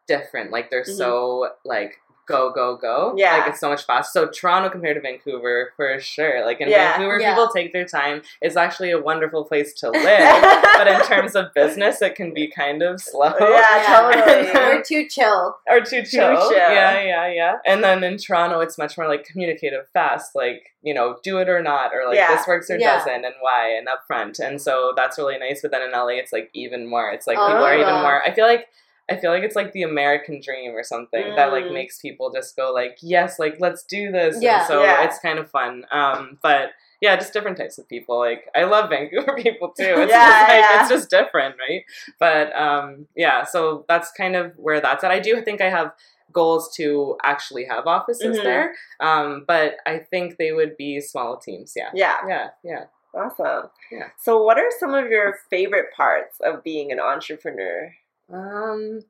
[0.09, 0.97] different like they're mm-hmm.
[0.97, 3.14] so like go go go.
[3.16, 4.26] Yeah, like it's so much faster.
[4.26, 6.44] So Toronto compared to Vancouver, for sure.
[6.44, 6.92] Like in yeah.
[6.92, 7.35] Vancouver, yeah.
[7.35, 8.22] people take their time.
[8.40, 10.42] It's actually a wonderful place to live,
[10.76, 13.32] but in terms of business, it can be kind of slow.
[13.38, 14.12] Yeah,
[14.54, 14.78] totally.
[14.78, 15.56] or too chill.
[15.68, 16.04] Or too chill.
[16.04, 16.52] too chill.
[16.52, 17.54] Yeah, yeah, yeah.
[17.66, 20.35] And then in Toronto, it's much more like communicative, fast.
[20.35, 22.35] Like you know, do it or not, or like yeah.
[22.35, 24.40] this works or doesn't, and why, and upfront.
[24.40, 25.62] And so that's really nice.
[25.62, 27.11] But then in LA, it's like even more.
[27.11, 27.80] It's like oh, people are oh.
[27.80, 28.22] even more.
[28.22, 28.66] I feel like
[29.11, 31.37] I feel like it's like the American dream or something mm.
[31.37, 31.75] that like mm.
[31.75, 34.41] makes people just go like, yes, like let's do this.
[34.41, 35.05] Yeah, and so yeah.
[35.05, 35.85] it's kind of fun.
[35.91, 38.19] Um, but yeah, just different types of people.
[38.19, 39.85] Like I love Vancouver people too.
[39.85, 40.81] It's yeah, just like yeah.
[40.81, 41.83] it's just different, right?
[42.19, 45.11] But um, yeah, so that's kind of where that's at.
[45.11, 45.93] I do think I have
[46.33, 48.45] goals to actually have offices mm-hmm.
[48.45, 51.75] there, um, but I think they would be small teams.
[51.77, 52.85] Yeah, yeah, yeah, yeah.
[53.15, 53.69] Awesome.
[53.91, 54.09] Yeah.
[54.19, 57.93] So, what are some of your favorite parts of being an entrepreneur?
[58.33, 59.01] Um,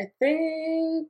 [0.00, 1.08] I think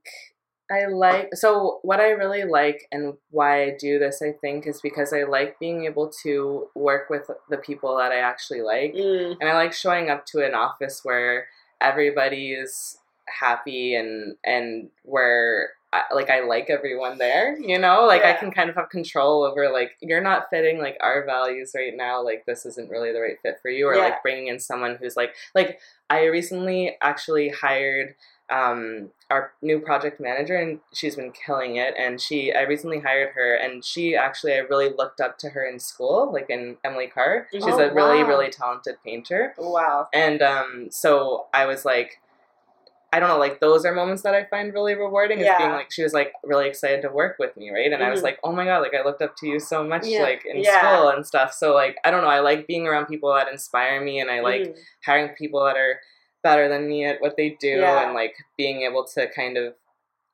[0.71, 4.81] I like so what I really like and why I do this I think is
[4.83, 9.37] because I like being able to work with the people that I actually like mm.
[9.41, 11.47] and I like showing up to an office where
[11.81, 12.99] everybody is
[13.41, 15.71] happy and and where
[16.15, 18.31] like I like everyone there, you know, like yeah.
[18.31, 21.97] I can kind of have control over like you're not fitting like our values right
[21.97, 24.03] now, like this isn't really the right fit for you, or yeah.
[24.03, 25.79] like bringing in someone who's like like
[26.11, 28.15] I recently actually hired
[28.51, 33.35] um, our new project manager and she's been killing it and she I recently hired
[33.35, 37.09] her and she actually I really looked up to her in school like in Emily
[37.09, 37.47] Carr.
[37.53, 39.55] She's oh, a really really talented painter.
[39.59, 40.09] Wow.
[40.15, 42.21] And um, so I was like
[43.11, 45.41] I don't know, like those are moments that I find really rewarding.
[45.41, 45.53] Yeah.
[45.53, 47.87] Is being like she was like really excited to work with me, right?
[47.87, 48.03] And mm-hmm.
[48.03, 48.25] I was mm-hmm.
[48.25, 50.23] like, oh my god, like I looked up to you so much, yeah.
[50.23, 50.81] like in yeah.
[50.81, 51.55] school and stuff.
[51.55, 54.41] So like I don't know, I like being around people that inspire me, and I
[54.41, 54.81] like mm-hmm.
[55.07, 56.01] hiring people that are
[56.43, 59.75] better than me at what they do, and like being able to kind of.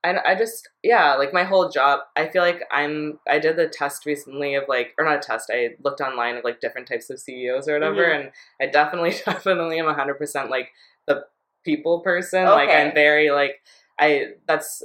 [0.02, 3.68] I, I just yeah like my whole job I feel like I'm I did the
[3.68, 7.08] test recently of like or not a test I looked online of like different types
[7.08, 8.20] of CEOs or whatever mm-hmm.
[8.24, 10.68] and I definitely definitely am hundred percent like
[11.06, 11.24] the
[11.64, 12.46] people person.
[12.46, 12.50] Okay.
[12.50, 13.62] Like I'm very like
[13.98, 14.82] I that's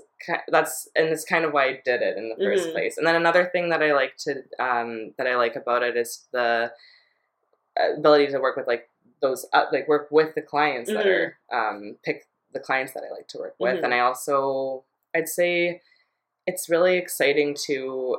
[0.49, 2.71] that's and it's kind of why I did it in the 1st mm-hmm.
[2.71, 2.97] place.
[2.97, 6.27] And then another thing that I like to um, that I like about it is
[6.31, 6.71] the
[7.97, 8.89] ability to work with like
[9.21, 10.97] those uh, like work with the clients mm-hmm.
[10.97, 13.75] that are um, pick the clients that I like to work with.
[13.75, 13.85] Mm-hmm.
[13.85, 15.81] And I also I'd say
[16.45, 18.17] it's really exciting to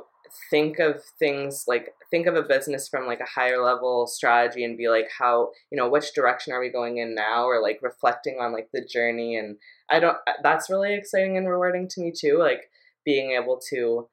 [0.49, 4.77] think of things like think of a business from like a higher level strategy and
[4.77, 7.45] be like how you know which direction are we going in now?
[7.45, 9.35] Or like reflecting on like the journey.
[9.35, 9.57] And
[9.89, 12.69] i don't uh, that's really exciting and rewarding to me too like
[13.05, 14.07] being able to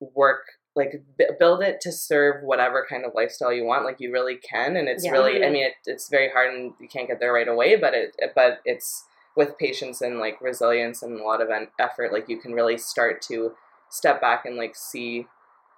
[0.00, 0.44] work
[0.76, 4.36] like b- build it to serve whatever kind of lifestyle you want like you really
[4.36, 4.76] can.
[4.76, 5.12] And it's yeah.
[5.12, 7.94] really i mean it, it's very hard and you can't get there right away but
[7.94, 9.04] it, it but it's
[9.36, 13.20] with patience and like resilience and a lot of effort like you can really start
[13.22, 13.52] to
[13.94, 15.26] step back and like see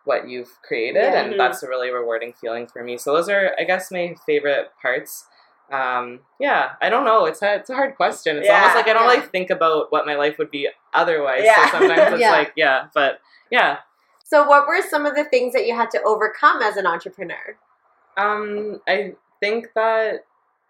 [0.05, 1.21] what you've created yeah.
[1.21, 1.39] and mm-hmm.
[1.39, 5.27] that's a really rewarding feeling for me so those are i guess my favorite parts
[5.73, 8.87] um, yeah i don't know it's a, it's a hard question it's yeah, almost like
[8.87, 9.17] i don't yeah.
[9.17, 11.67] really think about what my life would be otherwise yeah.
[11.67, 13.19] so sometimes it's like yeah but
[13.51, 13.79] yeah
[14.25, 17.59] so what were some of the things that you had to overcome as an entrepreneur
[18.17, 20.25] um, i think that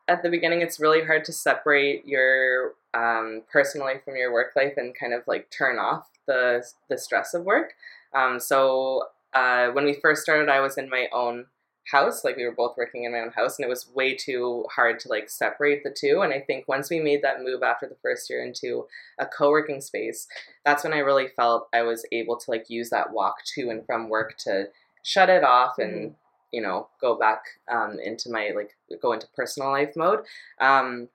[0.08, 4.52] at the beginning it's really hard to separate your um, personal life from your work
[4.56, 7.74] life and kind of like turn off the the stress of work
[8.14, 9.02] um, so
[9.36, 11.46] uh, when we first started, I was in my own
[11.92, 14.64] house like we were both working in my own house and it was way too
[14.74, 17.86] hard to like separate the two and i think once we made that move after
[17.86, 18.84] the first year into
[19.20, 20.26] a co-working space
[20.64, 23.86] that's when i really felt i was able to like use that walk to and
[23.86, 24.64] from work to
[25.04, 25.94] shut it off mm-hmm.
[25.94, 26.14] and
[26.52, 30.20] you know go back um, into my like go into personal life mode.
[30.60, 31.08] Um,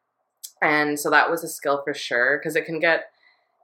[0.61, 3.05] and so that was a skill for sure because it can get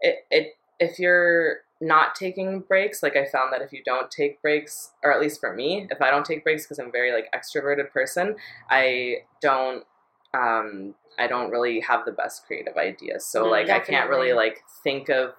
[0.02, 4.42] it, it if you're not taking breaks like i found that if you don't take
[4.42, 7.12] breaks or at least for me if i don't take breaks because i'm a very
[7.12, 8.36] like extroverted person
[8.72, 9.84] i don't
[10.34, 13.26] um i don't really have the best creative ideas.
[13.26, 13.96] So mm, like definitely.
[13.96, 15.34] i can't really like think of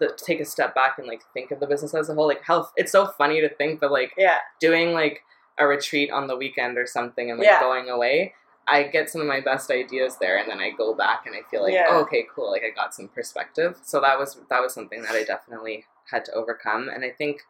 [0.00, 2.26] the take a step back and like think of the business as a whole.
[2.26, 4.38] Like health it's so funny to think that like yeah.
[4.60, 5.22] doing like
[5.58, 7.60] a retreat on the weekend or something and like yeah.
[7.60, 8.34] going away
[8.66, 11.40] I get some of my best ideas there, and then I go back and I
[11.50, 11.86] feel like, yeah.
[11.88, 13.78] oh, okay, cool, like I got some perspective.
[13.82, 17.42] So that was that was something that I definitely had to overcome, and I think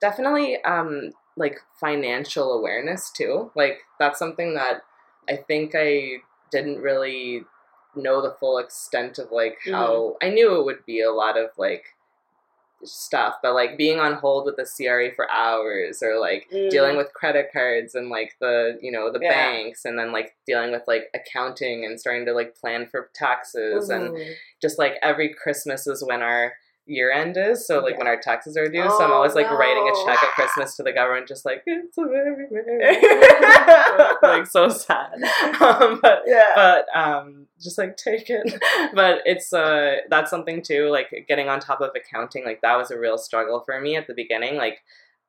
[0.00, 3.50] definitely um, like financial awareness too.
[3.54, 4.82] Like that's something that
[5.28, 6.18] I think I
[6.50, 7.44] didn't really
[7.96, 11.50] know the full extent of like how I knew it would be a lot of
[11.56, 11.84] like
[12.84, 16.70] stuff, but like being on hold with the CRA for hours or like Mm.
[16.70, 19.28] dealing with credit cards and like the you know the Yeah.
[19.30, 23.88] banks and then like dealing with like accounting and starting to like plan for taxes
[23.90, 24.34] and Mhm.
[24.62, 26.54] just like every Christmas is when our
[26.90, 27.66] year end is.
[27.66, 27.98] So like Yeah.
[27.98, 28.82] when our taxes are due.
[28.90, 31.62] so I'm Oh, always like writing a check at Christmas to the government, just like
[31.66, 33.00] it's a very merry
[34.22, 35.14] like so sad.
[35.60, 36.52] Um, but yeah.
[36.54, 38.62] but um, just like take it.
[38.94, 40.88] but it's uh that's something too.
[40.90, 44.06] Like getting on top of accounting, like that was a real struggle for me at
[44.06, 44.56] the beginning.
[44.56, 44.80] Like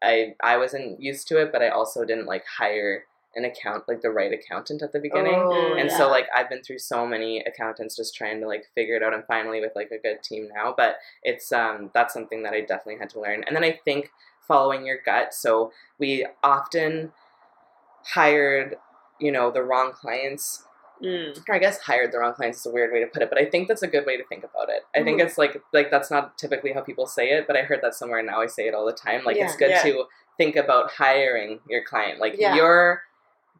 [0.03, 3.03] I I wasn't used to it, but I also didn't like hire
[3.35, 5.35] an account like the right accountant at the beginning.
[5.35, 5.97] Oh, And yeah.
[5.97, 9.13] so like I've been through so many accountants just trying to like figure it out
[9.13, 10.73] and finally with like a good team now.
[10.75, 13.43] But it's um that's something that I definitely had to learn.
[13.45, 14.11] And then I think
[14.47, 15.33] following your gut.
[15.33, 17.13] So we often
[18.05, 18.75] hired,
[19.19, 20.65] you know, the wrong clients.
[21.03, 21.35] Mm.
[21.49, 23.39] Or I guess hired the wrong clients is a weird way to put it, but
[23.39, 24.83] I think that's a good way to think about it.
[24.95, 25.25] I think Mhm.
[25.25, 28.19] it's like like that's not typically how people say it, but I heard that somewhere
[28.19, 29.23] and now I say it all the time.
[29.23, 29.81] Like it's good Yeah.
[29.81, 30.05] to
[30.37, 32.19] think about hiring your client.
[32.19, 32.53] Like Yeah.
[32.55, 33.01] you're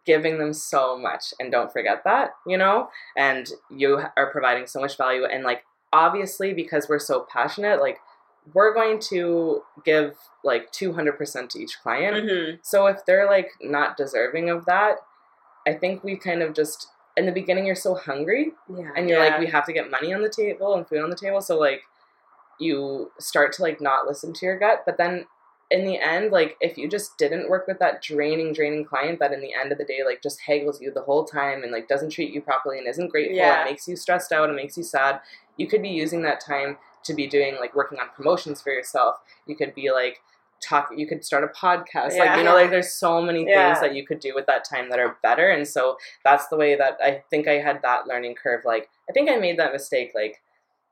[0.05, 2.89] giving them so much and don't forget that, you know?
[3.15, 7.99] And you are providing so much value and like obviously because we're so passionate, like
[8.53, 12.25] we're going to give like 200% to each client.
[12.25, 12.59] Mhm.
[12.63, 14.95] So if they're like not deserving of that,
[15.67, 16.87] I think we kind of just
[17.17, 18.89] in the beginning you're so hungry Yeah.
[18.95, 19.31] and you're Yeah.
[19.31, 21.59] like we have to get money on the table and food on the table so
[21.59, 21.83] like
[22.57, 25.25] you start to like not listen to your gut but then
[25.71, 29.31] in the end like if you just didn't work with that draining draining client that
[29.31, 31.88] in the end of the day like just haggles you the whole time and like
[31.88, 33.62] doesn't treat you properly and isn't grateful Yeah.
[33.62, 35.21] and makes you stressed out and makes you sad
[35.57, 39.15] you could be using that time to be doing like working on promotions for yourself
[39.47, 40.19] you could be like
[40.62, 42.25] talk you could start a podcast Yeah.
[42.25, 43.73] like you know like there's so many Yeah.
[43.73, 46.57] things that you could do with that time that are better and so that's the
[46.57, 48.62] way that I think I had that learning curve.
[48.65, 50.39] Like I think I made that mistake like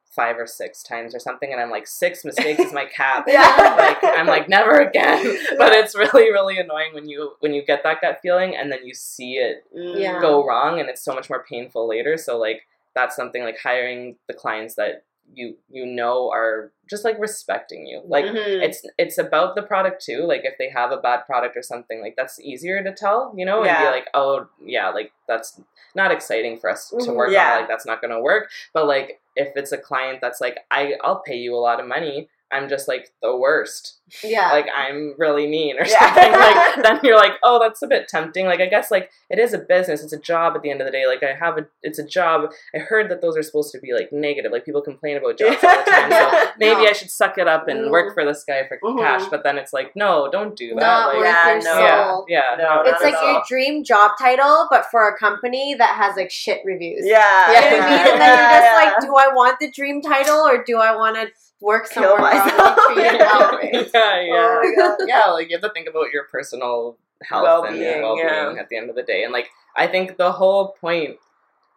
[0.10, 3.26] five or six times or something, and I'm like six mistakes is my cap.
[3.28, 3.76] Yeah.
[3.78, 5.38] like I'm like never again.
[5.58, 8.86] But it's really really annoying when you when you get that gut feeling and then
[8.86, 9.64] you see it.
[9.74, 10.20] Yeah.
[10.20, 12.18] go wrong, and it's so much more painful later.
[12.18, 17.20] So like that's something like hiring the clients that you you know are just like
[17.20, 18.02] respecting you.
[18.06, 18.64] Like Mhm.
[18.64, 20.24] it's it's about the product too.
[20.26, 23.46] Like if they have a bad product or something, like that's easier to tell, you
[23.46, 25.62] know, and be like, oh yeah, like that's
[25.96, 27.16] not exciting for us to Mhm.
[27.16, 27.54] work Yeah.
[27.54, 27.60] on.
[27.60, 28.50] Like that's not gonna work.
[28.74, 31.86] But like if it's a client that's like, I I'll pay you a lot of
[31.88, 32.30] money.
[32.52, 34.00] I'm just like the worst.
[34.24, 34.50] Yeah.
[34.52, 36.00] Like I'm really mean or Yeah.
[36.00, 36.32] something.
[36.32, 38.48] like then you're like, oh, that's a bit tempting.
[38.48, 40.02] Like I guess like it is a business.
[40.04, 41.06] It's a job at the end of the day.
[41.06, 42.50] Like I have a, it's a job.
[42.74, 44.52] I heard that those are supposed to be like negative.
[44.52, 46.12] Like people complain about jobs all the time.
[46.12, 46.90] So maybe No.
[46.90, 47.92] I should suck it up and Mm.
[47.92, 48.98] work for this guy for Mhm.
[49.00, 49.30] cash.
[49.30, 50.82] But then it's like, no, don't do that.
[50.82, 51.64] Not like, worth Yeah, your no.
[52.10, 52.26] soul.
[52.30, 52.64] yeah, yeah.
[52.66, 56.62] No, It's like your dream job title, but for a company that has like shit
[56.66, 57.06] reviews.
[57.06, 57.48] Yeah.
[57.48, 58.12] You know what I mean?
[58.14, 58.74] And then you're just Yeah.
[58.92, 61.28] like, do I want the dream title or do I want to
[61.62, 62.80] work somewhere where I'm myself.
[62.88, 63.40] treated Yeah.
[63.40, 63.60] well?
[63.62, 64.62] yeah, yeah.
[64.78, 68.56] Oh yeah, like you have to think about your personal health Well-being, and well-being yeah.
[68.60, 69.24] at the end of the day.
[69.24, 71.18] And like I think the whole point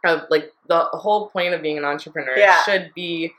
[0.05, 2.62] of like the whole point of being an entrepreneur Yeah.
[2.62, 3.33] should be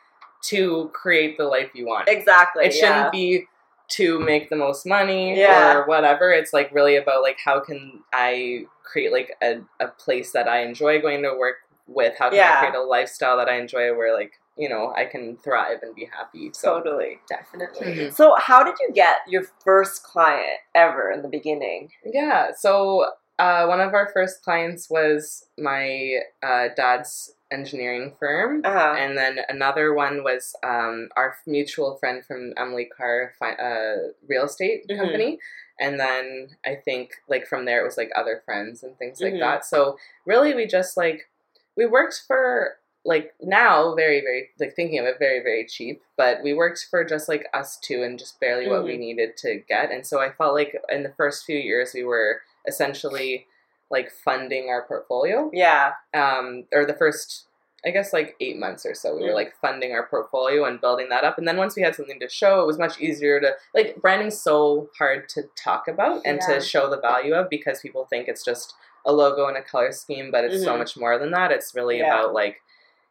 [0.43, 2.09] to create the life you want.
[2.09, 2.65] Exactly.
[2.65, 3.09] it shouldn't yeah.
[3.11, 3.45] be
[3.89, 5.73] to make the most money Yeah.
[5.77, 6.31] or whatever.
[6.31, 10.63] It's like really about like how can I create like a, a place that I
[10.63, 12.15] enjoy going to work with?
[12.17, 12.55] How can Yeah.
[12.57, 15.95] I create a lifestyle that I enjoy where like, you know, I can thrive and
[15.95, 16.51] be happy.
[16.53, 17.19] So Totally.
[17.27, 17.87] Definitely.
[17.87, 18.13] Mhm.
[18.13, 21.91] So, how did you get your first client ever in the beginning?
[22.05, 22.51] Yeah.
[22.55, 28.61] So uh, one of our first clients was my uh, dad's engineering firm.
[28.63, 28.95] Uh-huh.
[28.97, 34.45] And then another one was um, our mutual friend from Emily Carr fi- uh, real
[34.45, 34.97] estate Mhm.
[34.97, 35.39] company.
[35.79, 39.33] And then I think like from there it was like other friends and things like
[39.33, 39.39] Mhm.
[39.39, 39.65] that.
[39.65, 41.27] So really we just like
[41.75, 46.41] we worked for like now very very like thinking of it very very cheap but
[46.41, 49.91] we worked for just like us two and just barely what we needed to get
[49.91, 53.45] and so i felt like in the first few years we were essentially
[53.91, 55.93] like funding our portfolio Yeah.
[56.13, 57.45] um, or the first,
[57.85, 59.35] I guess, like eight months or so, we were Mm.
[59.35, 61.37] like funding our portfolio and building that up.
[61.37, 64.39] And then once we had something to show, it was much easier to like branding's
[64.41, 66.55] so hard to talk about and Yeah.
[66.55, 68.73] to show the value of because people think it's just
[69.05, 70.77] a logo and a color scheme, but it's so Mhm.
[70.79, 71.51] much more than that.
[71.51, 72.15] It's really Yeah.
[72.15, 72.61] about like,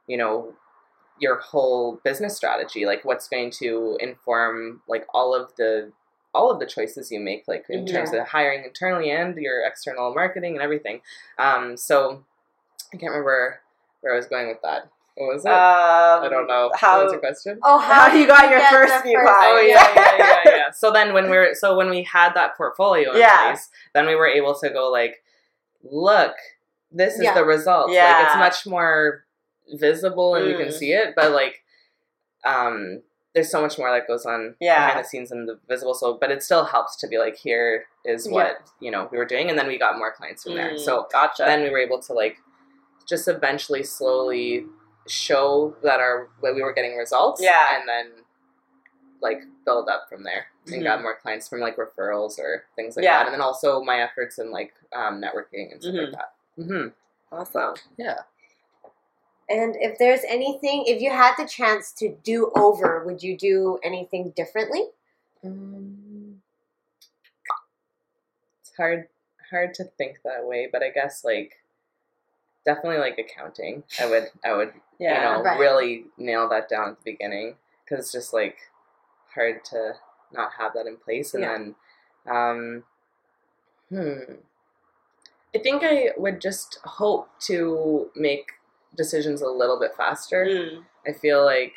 [0.07, 0.53] you know,
[1.19, 5.93] your whole business strategy, like what's going to inform like all of the
[6.35, 10.15] all of the choices you make, like in terms of hiring internally and your external
[10.15, 11.03] marketing and everything.
[11.39, 12.25] Um, so
[12.93, 13.61] I can't remember
[14.01, 14.89] where I was going with that.
[15.15, 15.51] What was it?
[15.53, 16.71] Um, I don't know.
[16.75, 17.59] How, what was your question?
[17.63, 19.47] Oh, How did you got your first the few clients.
[19.47, 20.71] Oh yeah, yeah, yeah, yeah.
[20.71, 23.49] So then when we were so when we had that portfolio in Yeah.
[23.51, 25.23] place, then we were able to go like,
[25.85, 26.33] look,
[26.91, 27.35] this is Yeah.
[27.35, 27.89] the result.
[27.89, 28.25] Like Yeah.
[28.27, 29.25] it's much more
[29.75, 30.73] visible and you can Mm.
[30.73, 31.63] see it, but like
[32.45, 33.03] um
[33.35, 34.87] there's so much more that goes on Yeah.
[34.89, 37.87] behind the scenes and the visible so but it still helps to be like here
[38.05, 40.73] is what you know we were doing and then we got more clients from there
[40.73, 41.45] Mm, so gotcha.
[41.45, 42.37] then we were able to like
[43.09, 44.67] just eventually slowly
[45.09, 47.79] show that our that we were getting results Yeah.
[47.79, 48.25] and then
[49.21, 50.85] like build up from there and Mhm.
[50.85, 53.19] got more clients from like referrals or things like Yeah.
[53.19, 56.05] that and then also my efforts in like um, networking and stuff Mhm.
[56.05, 56.89] like that mm-hmm.
[57.35, 57.75] awesome.
[57.97, 58.19] yeah
[59.53, 63.79] And if there's anything, if you had the chance to do over, would you do
[63.85, 64.85] anything differently?
[65.45, 66.41] Um,
[68.63, 69.09] it's hard
[69.51, 71.59] hard to think that way, but I guess like
[72.65, 73.85] definitely like accounting.
[74.01, 75.17] I would I would Yeah.
[75.17, 75.59] you know Right.
[75.61, 78.57] really nail that down at the beginning because it's just like
[79.35, 79.95] hard to
[80.33, 81.59] not have that in place and Yeah.
[81.59, 81.75] then
[82.27, 82.85] um
[83.91, 84.35] hmm
[85.55, 88.53] I think I would just hope to make
[88.97, 90.47] decisions a little bit faster.
[90.47, 91.75] Mm, I feel like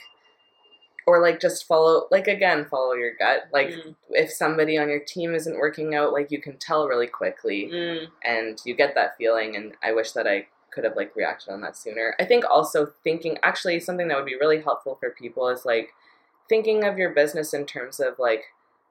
[1.07, 4.99] or like just follow like again follow your gut like mm, if somebody on your
[4.99, 8.07] team isn't working out like you can tell really quickly mm.
[8.23, 11.61] and you get that feeling and i wish that i could have like reacted on
[11.61, 15.47] that sooner i think also thinking actually something that would be really helpful for people
[15.47, 15.93] is like
[16.49, 18.45] thinking of your business in terms of like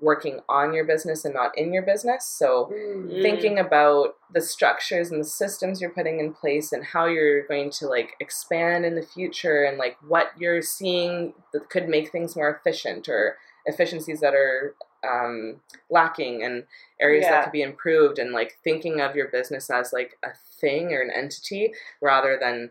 [0.05, 3.23] working on your business and not in your business so Mm.
[3.23, 7.71] thinking about the structures and the systems you're putting in place and how you're going
[7.71, 12.37] to like expand in the future and like what you're seeing that could make things
[12.37, 13.37] more efficient or
[13.67, 14.75] efficiencies that are
[15.13, 16.65] um, lacking and
[17.01, 17.33] areas Yeah.
[17.33, 20.31] that could be improved and like thinking of your business as like a
[20.61, 22.71] thing or an entity rather than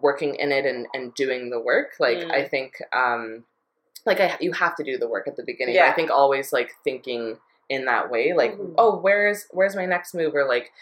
[0.00, 2.30] working in it and, and doing the work like Mm.
[2.30, 3.44] i think um
[4.06, 5.88] like I, you have to do the work at the beginning Yeah.
[5.90, 7.38] i think always like thinking
[7.68, 8.74] in that way like Mhm.
[8.78, 10.72] oh where's where's my next move or like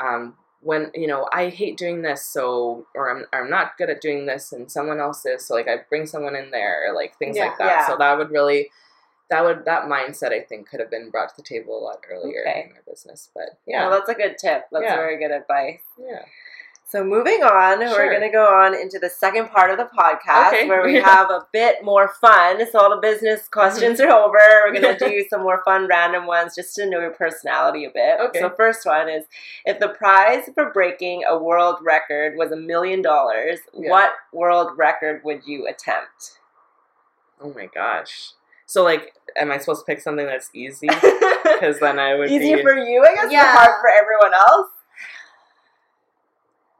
[0.00, 4.00] um when you know i hate doing this so or i'm, I'm not good at
[4.00, 7.16] doing this and someone else is so like i bring someone in there or like
[7.18, 7.46] things Yeah.
[7.46, 7.86] like that Yeah.
[7.86, 8.70] so that would really
[9.30, 11.98] that would that mindset i think could have been brought to the table a lot
[12.10, 12.66] earlier Okay.
[12.70, 14.66] in our business but Yeah, yeah that's a good tip.
[14.72, 15.82] That's very good advice.
[15.98, 16.22] yeah
[16.90, 20.48] So moving on, we're going to go on into the second part of the podcast
[20.54, 20.68] Okay.
[20.68, 22.64] where we have a bit more fun.
[22.72, 23.60] So all the business mm-hmm.
[23.60, 24.38] questions are over.
[24.64, 27.90] We're going to do some more fun random ones just to know your personality a
[27.90, 28.20] bit.
[28.20, 28.40] Okay.
[28.40, 29.24] So first one is
[29.66, 35.20] if the prize for breaking a world record was a million dollars, what world record
[35.24, 36.38] would you attempt?
[37.40, 38.32] oh my gosh
[38.66, 40.86] so like am i supposed to pick something that's easy
[41.44, 43.54] because then i would easy be for you, I guess, Yeah.
[43.54, 44.68] but hard for everyone else.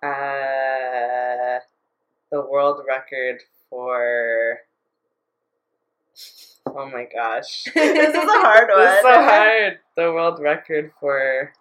[0.02, 1.58] Uh,
[2.30, 4.58] the world record for.
[6.66, 7.64] Oh my gosh.
[7.74, 8.78] this is a hard one.
[8.86, 9.78] This is so hard.
[9.96, 11.52] The world record for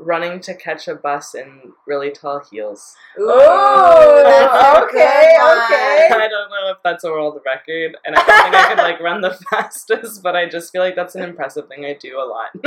[0.00, 2.96] running to catch a bus in really tall heels.
[3.18, 6.08] Oh, that's okay, okay.
[6.12, 9.00] I don't know if that's a world record, and I don't think I could like
[9.00, 12.24] run the fastest, but I just feel like that's an impressive thing I do a
[12.24, 12.50] lot.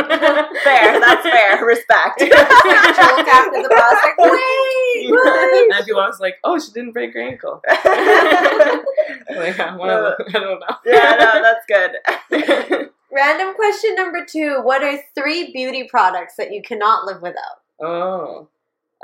[0.63, 1.65] fair, that's fair.
[1.65, 2.19] Respect.
[2.19, 7.21] Jolt after the bus, like, wait, and people was like, "Oh, she didn't break her
[7.21, 10.75] ankle." like, I, wanna, uh, I don't know.
[10.85, 12.89] yeah, no, that's good.
[13.13, 17.61] Random question number two: What are three beauty products that you cannot live without?
[17.79, 18.47] oh,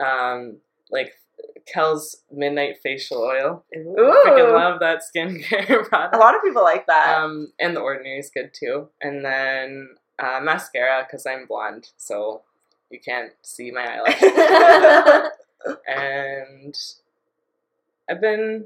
[0.03, 0.57] um,
[0.89, 1.13] like
[1.73, 3.63] Kiehl's Midnight Facial Oil.
[3.75, 4.23] Ooh.
[4.25, 6.15] Freaking love that skincare product.
[6.15, 7.19] A lot of people like that.
[7.19, 8.89] Um, and the Ordinary is good too.
[9.01, 12.41] And then uh, mascara because I'm blonde, so
[12.89, 15.31] you can't see my eyelashes.
[15.87, 16.77] and
[18.09, 18.65] I've been,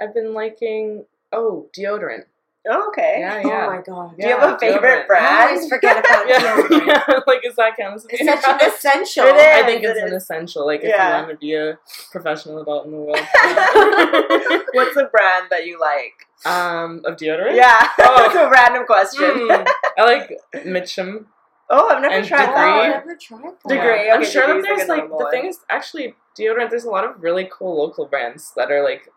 [0.00, 2.24] I've been liking oh deodorant.
[2.68, 3.16] Okay.
[3.20, 3.66] Yeah, yeah.
[3.66, 4.16] Oh my god!
[4.18, 5.02] Do you have a favorite deodorant.
[5.04, 5.48] I brand?
[5.50, 6.86] always forget about deodorant.
[6.86, 7.20] yeah.
[7.26, 9.24] like is that count as a It's such an essential.
[9.24, 9.62] It is.
[9.62, 10.22] I think it's it an is.
[10.22, 10.66] essential.
[10.66, 11.78] Like if you want to be a
[12.12, 13.16] professional adult in the world.
[14.72, 16.12] What's a brand that you like?
[16.44, 17.56] um, of deodorant.
[17.56, 18.24] Yeah, Oh.
[18.26, 19.22] it's a random question.
[19.24, 19.66] Mm,
[19.98, 20.30] I like
[20.66, 21.24] Mitchum.
[21.70, 22.94] Oh, I've never tried Oh, Degree.
[22.94, 23.68] I've never tried that.
[23.68, 24.10] Degree.
[24.10, 25.30] I'm sure that there's like the one.
[25.32, 26.70] thing is actually deodorant.
[26.70, 29.08] There's a lot of really cool local brands that are like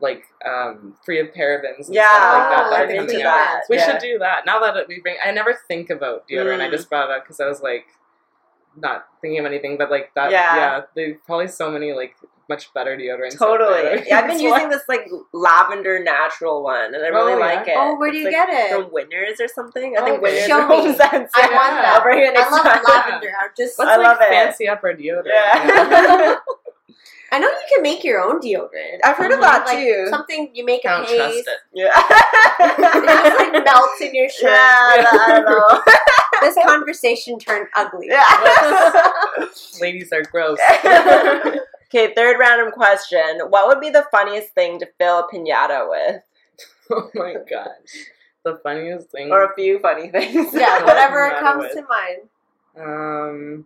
[0.00, 1.86] like um, free of parabens.
[1.86, 2.64] And Yeah, stuff like that.
[2.66, 3.24] Oh, that I'm coming out.
[3.24, 3.60] that.
[3.68, 3.86] We yeah.
[3.92, 4.44] should do that.
[4.46, 6.60] Now that we bring, I never think about deodorant.
[6.60, 6.72] I Mm.
[6.72, 7.86] just brought it up because I was like,
[8.76, 10.30] not thinking of anything, but like that.
[10.32, 10.56] Yeah.
[10.56, 12.16] Yeah, there's probably so many like
[12.48, 13.38] much better deodorants.
[13.38, 14.02] Totally.
[14.06, 17.44] Yeah, I've been it's using this like lavender natural one, and I really Oh, yeah?
[17.54, 17.74] like it.
[17.76, 18.74] Oh, where do It's, you like, get it?
[18.74, 19.96] From Winners or something.
[19.96, 20.22] I Oh, think okay.
[20.32, 20.74] Winners Show me.
[20.76, 21.30] Home Sense.
[21.36, 21.54] I Yeah.
[21.54, 21.94] want that.
[21.94, 22.82] I'll bring it I love time.
[22.84, 23.32] lavender.
[23.40, 24.28] I just Let's I like love it.
[24.28, 25.26] fancy up our deodorant.
[25.26, 26.36] Yeah.
[27.34, 29.00] I know you can make your own deodorant.
[29.02, 30.06] I've heard of that like too.
[30.08, 31.44] Something you make I a don't paste.
[31.44, 31.58] trust it.
[31.74, 31.90] yeah.
[32.60, 34.44] It just like melts in your shirt.
[34.44, 35.82] Yeah, I don't know.
[36.40, 38.06] This conversation turned ugly.
[38.08, 39.46] Yeah.
[39.80, 40.58] Ladies are gross.
[41.88, 43.40] Okay, third random question.
[43.48, 46.22] What would be the funniest thing to fill a pinata with?
[46.90, 48.06] Oh my gosh.
[48.44, 49.30] The funniest thing.
[49.32, 50.52] Or a few funny things.
[50.54, 51.72] Yeah, whatever comes what.
[51.72, 52.28] to mind.
[52.78, 53.64] Um,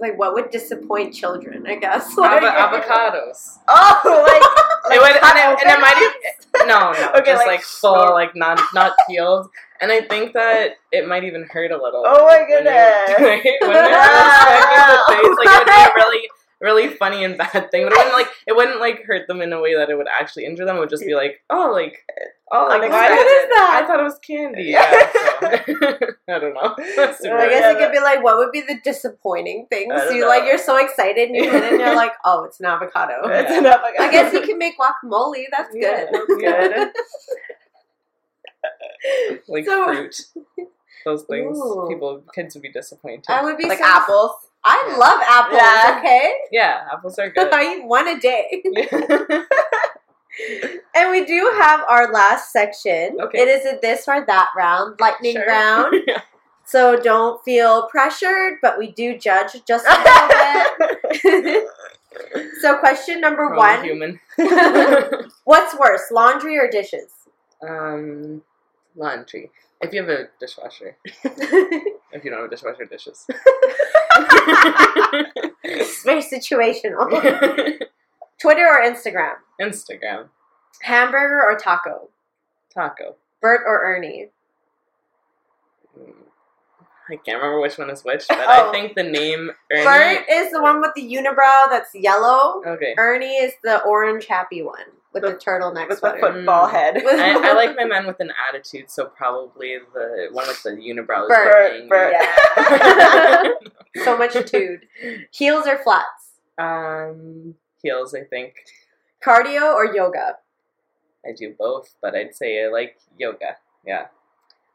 [0.00, 1.66] Like, what would disappoint children?
[1.66, 2.14] I guess.
[2.14, 3.58] avo- Like, avocados.
[3.68, 4.42] Oh, like,
[4.96, 7.58] it would, and, cut it, and it open might even, no, no, Okay, just like
[7.58, 8.12] like, full, snort.
[8.14, 9.48] like not not peeled.
[9.80, 12.02] And I think that it might even hurt a little.
[12.06, 13.18] Oh my when you- goodness.
[13.18, 16.28] when they're expecting the taste, like it would be really,
[16.64, 17.84] really funny and bad thing.
[17.84, 20.08] But it wouldn't like it wouldn't like hurt them in a way that it would
[20.08, 20.76] actually injure them.
[20.76, 22.04] It would just be like, oh, like,
[22.50, 23.16] oh, like why Unexpected.
[23.16, 23.80] did What is that?
[23.82, 24.64] I thought it was candy.
[24.74, 26.06] Yeah, so.
[26.34, 26.74] I don't know.
[27.20, 29.92] Super I guess Yeah, it could be like, what would be the disappointing things?
[29.94, 32.44] I don't You like, you're so excited and you hit it and you're like, oh,
[32.44, 33.14] it's an avocado.
[33.24, 34.02] it's an avocado.
[34.02, 35.44] I guess you can make guacamole.
[35.56, 36.08] That's Yeah, good.
[36.12, 36.92] that's good.
[39.48, 40.16] like So- fruit.
[41.04, 41.86] Those things, Ooh.
[41.86, 43.26] people, kids would be disappointed.
[43.28, 44.32] I would be like so- apples.
[44.64, 44.96] I Yeah.
[44.96, 45.58] love apples.
[45.60, 45.96] Yeah.
[45.98, 47.48] Okay, yeah, apples are good.
[47.52, 48.62] I eat one a day.
[50.96, 53.18] And we do have our last section.
[53.20, 53.38] Okay.
[53.42, 55.46] It is a this or that round, lightning Sure.
[55.46, 55.94] round.
[56.66, 59.90] So don't feel pressured, but we do judge just a
[61.22, 61.68] little bit.
[62.62, 64.18] so question number one: human.
[65.44, 67.10] What's worse, laundry or dishes?
[67.62, 68.42] um,
[68.96, 69.50] laundry.
[69.82, 70.96] If you have a dishwasher.
[71.22, 73.26] If you don't have a dishwasher, dishes.
[75.64, 77.08] It's very situational.
[78.40, 79.34] Twitter or Instagram?
[79.60, 80.28] Instagram.
[80.82, 82.08] Hamburger or taco?
[82.72, 83.16] Taco.
[83.40, 84.30] Bert or Ernie?
[85.98, 86.12] Mm,
[87.08, 88.68] I can't remember which one is which, but Oh.
[88.68, 89.84] I think the name Ernie.
[89.84, 92.62] Bert is the one with the unibrow that's yellow.
[92.66, 92.94] Okay.
[92.98, 94.84] Ernie is the orange happy one
[95.14, 96.20] with the, The- turtleneck With the sweater.
[96.32, 96.72] football Mm.
[96.72, 96.96] head.
[97.06, 101.22] I, I like my men with an attitude, so probably the one with the unibrow.
[101.22, 102.14] is Bert, Bert.
[102.14, 103.70] angry.
[104.04, 104.86] so much tude.
[105.30, 106.32] Heels or flats?
[106.58, 108.54] um, heels, I think.
[109.24, 110.36] Cardio or yoga?
[111.26, 113.56] I do both, but I'd say I like yoga.
[113.86, 114.06] Yeah,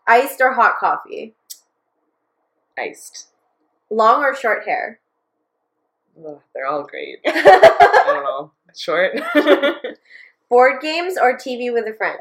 [0.07, 1.35] Iced or hot coffee?
[2.77, 3.27] iced.
[3.91, 4.99] Long or short hair?
[6.25, 7.19] Ugh, they're all great.
[7.25, 8.51] I don't know.
[8.75, 9.13] Short.
[10.49, 12.19] Board games or TV with a friend?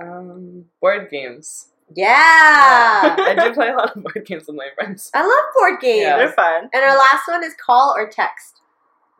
[0.00, 1.68] um, board games.
[1.94, 3.16] Yeah.
[3.18, 5.10] I do play a lot of board games with my friends.
[5.14, 6.02] I love board games.
[6.02, 6.16] Yeah.
[6.18, 6.68] They're fun.
[6.72, 8.60] And our last one is call or text.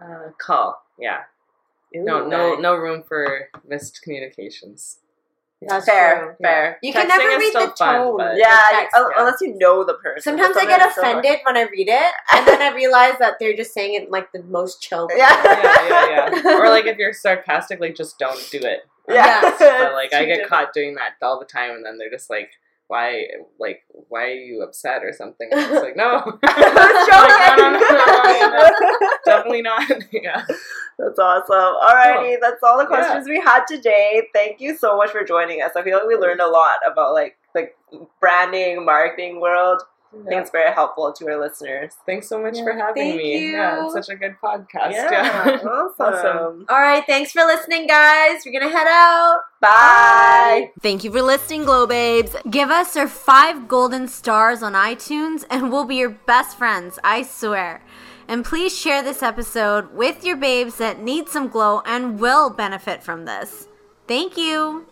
[0.01, 0.80] Uh, call.
[0.99, 1.22] Yeah.
[1.95, 2.62] No, no, nice.
[2.62, 4.99] no room for missed communications.
[5.61, 6.35] That's fair, true.
[6.41, 6.79] fair.
[6.83, 8.17] You can Texting never is read still the fun, tone.
[8.19, 8.97] but- Yeah, text.
[8.97, 10.23] un- unless you know the person.
[10.23, 11.17] Sometimes I Sometimes get it's so hard.
[11.19, 14.11] offended when I read it, and then I realize that they're just saying it in
[14.11, 15.09] like the most chill.
[15.09, 15.15] way.
[15.17, 15.43] Yeah.
[15.45, 16.59] yeah, yeah, yeah.
[16.61, 18.81] Or like if you're sarcastic, like just don't do it.
[19.09, 19.41] Yeah.
[19.59, 22.51] But like I get caught doing that all the time, and then they're just like,
[22.87, 23.25] "Why?
[23.59, 27.09] Like, why are you upset or something?" And it's like, "No, I was
[27.49, 30.45] Like, no, no, no, no, no, definitely not." yeah.
[30.99, 31.55] That's awesome.
[31.55, 34.22] Alrighty, that's all the questions we had today.
[34.34, 35.72] Thank you so much for joining us.
[35.76, 37.70] I feel like we learned a lot about like the
[38.20, 39.82] branding, marketing world.
[40.11, 41.92] I think it's very helpful to our listeners.
[42.07, 43.53] Thanks so much for having Thank me.
[43.53, 43.84] Yeah, you.
[43.84, 44.92] it's such a good podcast.
[44.92, 45.11] Yeah,
[45.46, 45.59] Yeah.
[46.01, 46.64] awesome.
[46.68, 48.40] All right, thanks for listening, guys.
[48.44, 49.40] We're gonna head out.
[49.61, 50.70] Bye.
[50.80, 52.34] Thank you for listening, Glow Babes.
[52.51, 57.22] Give us our five golden stars on iTunes and we'll be your best friends, I
[57.22, 57.82] swear.
[58.29, 63.03] And please share this episode with your babes that need some glow and will benefit
[63.03, 63.68] from this.
[64.07, 64.87] Thank you.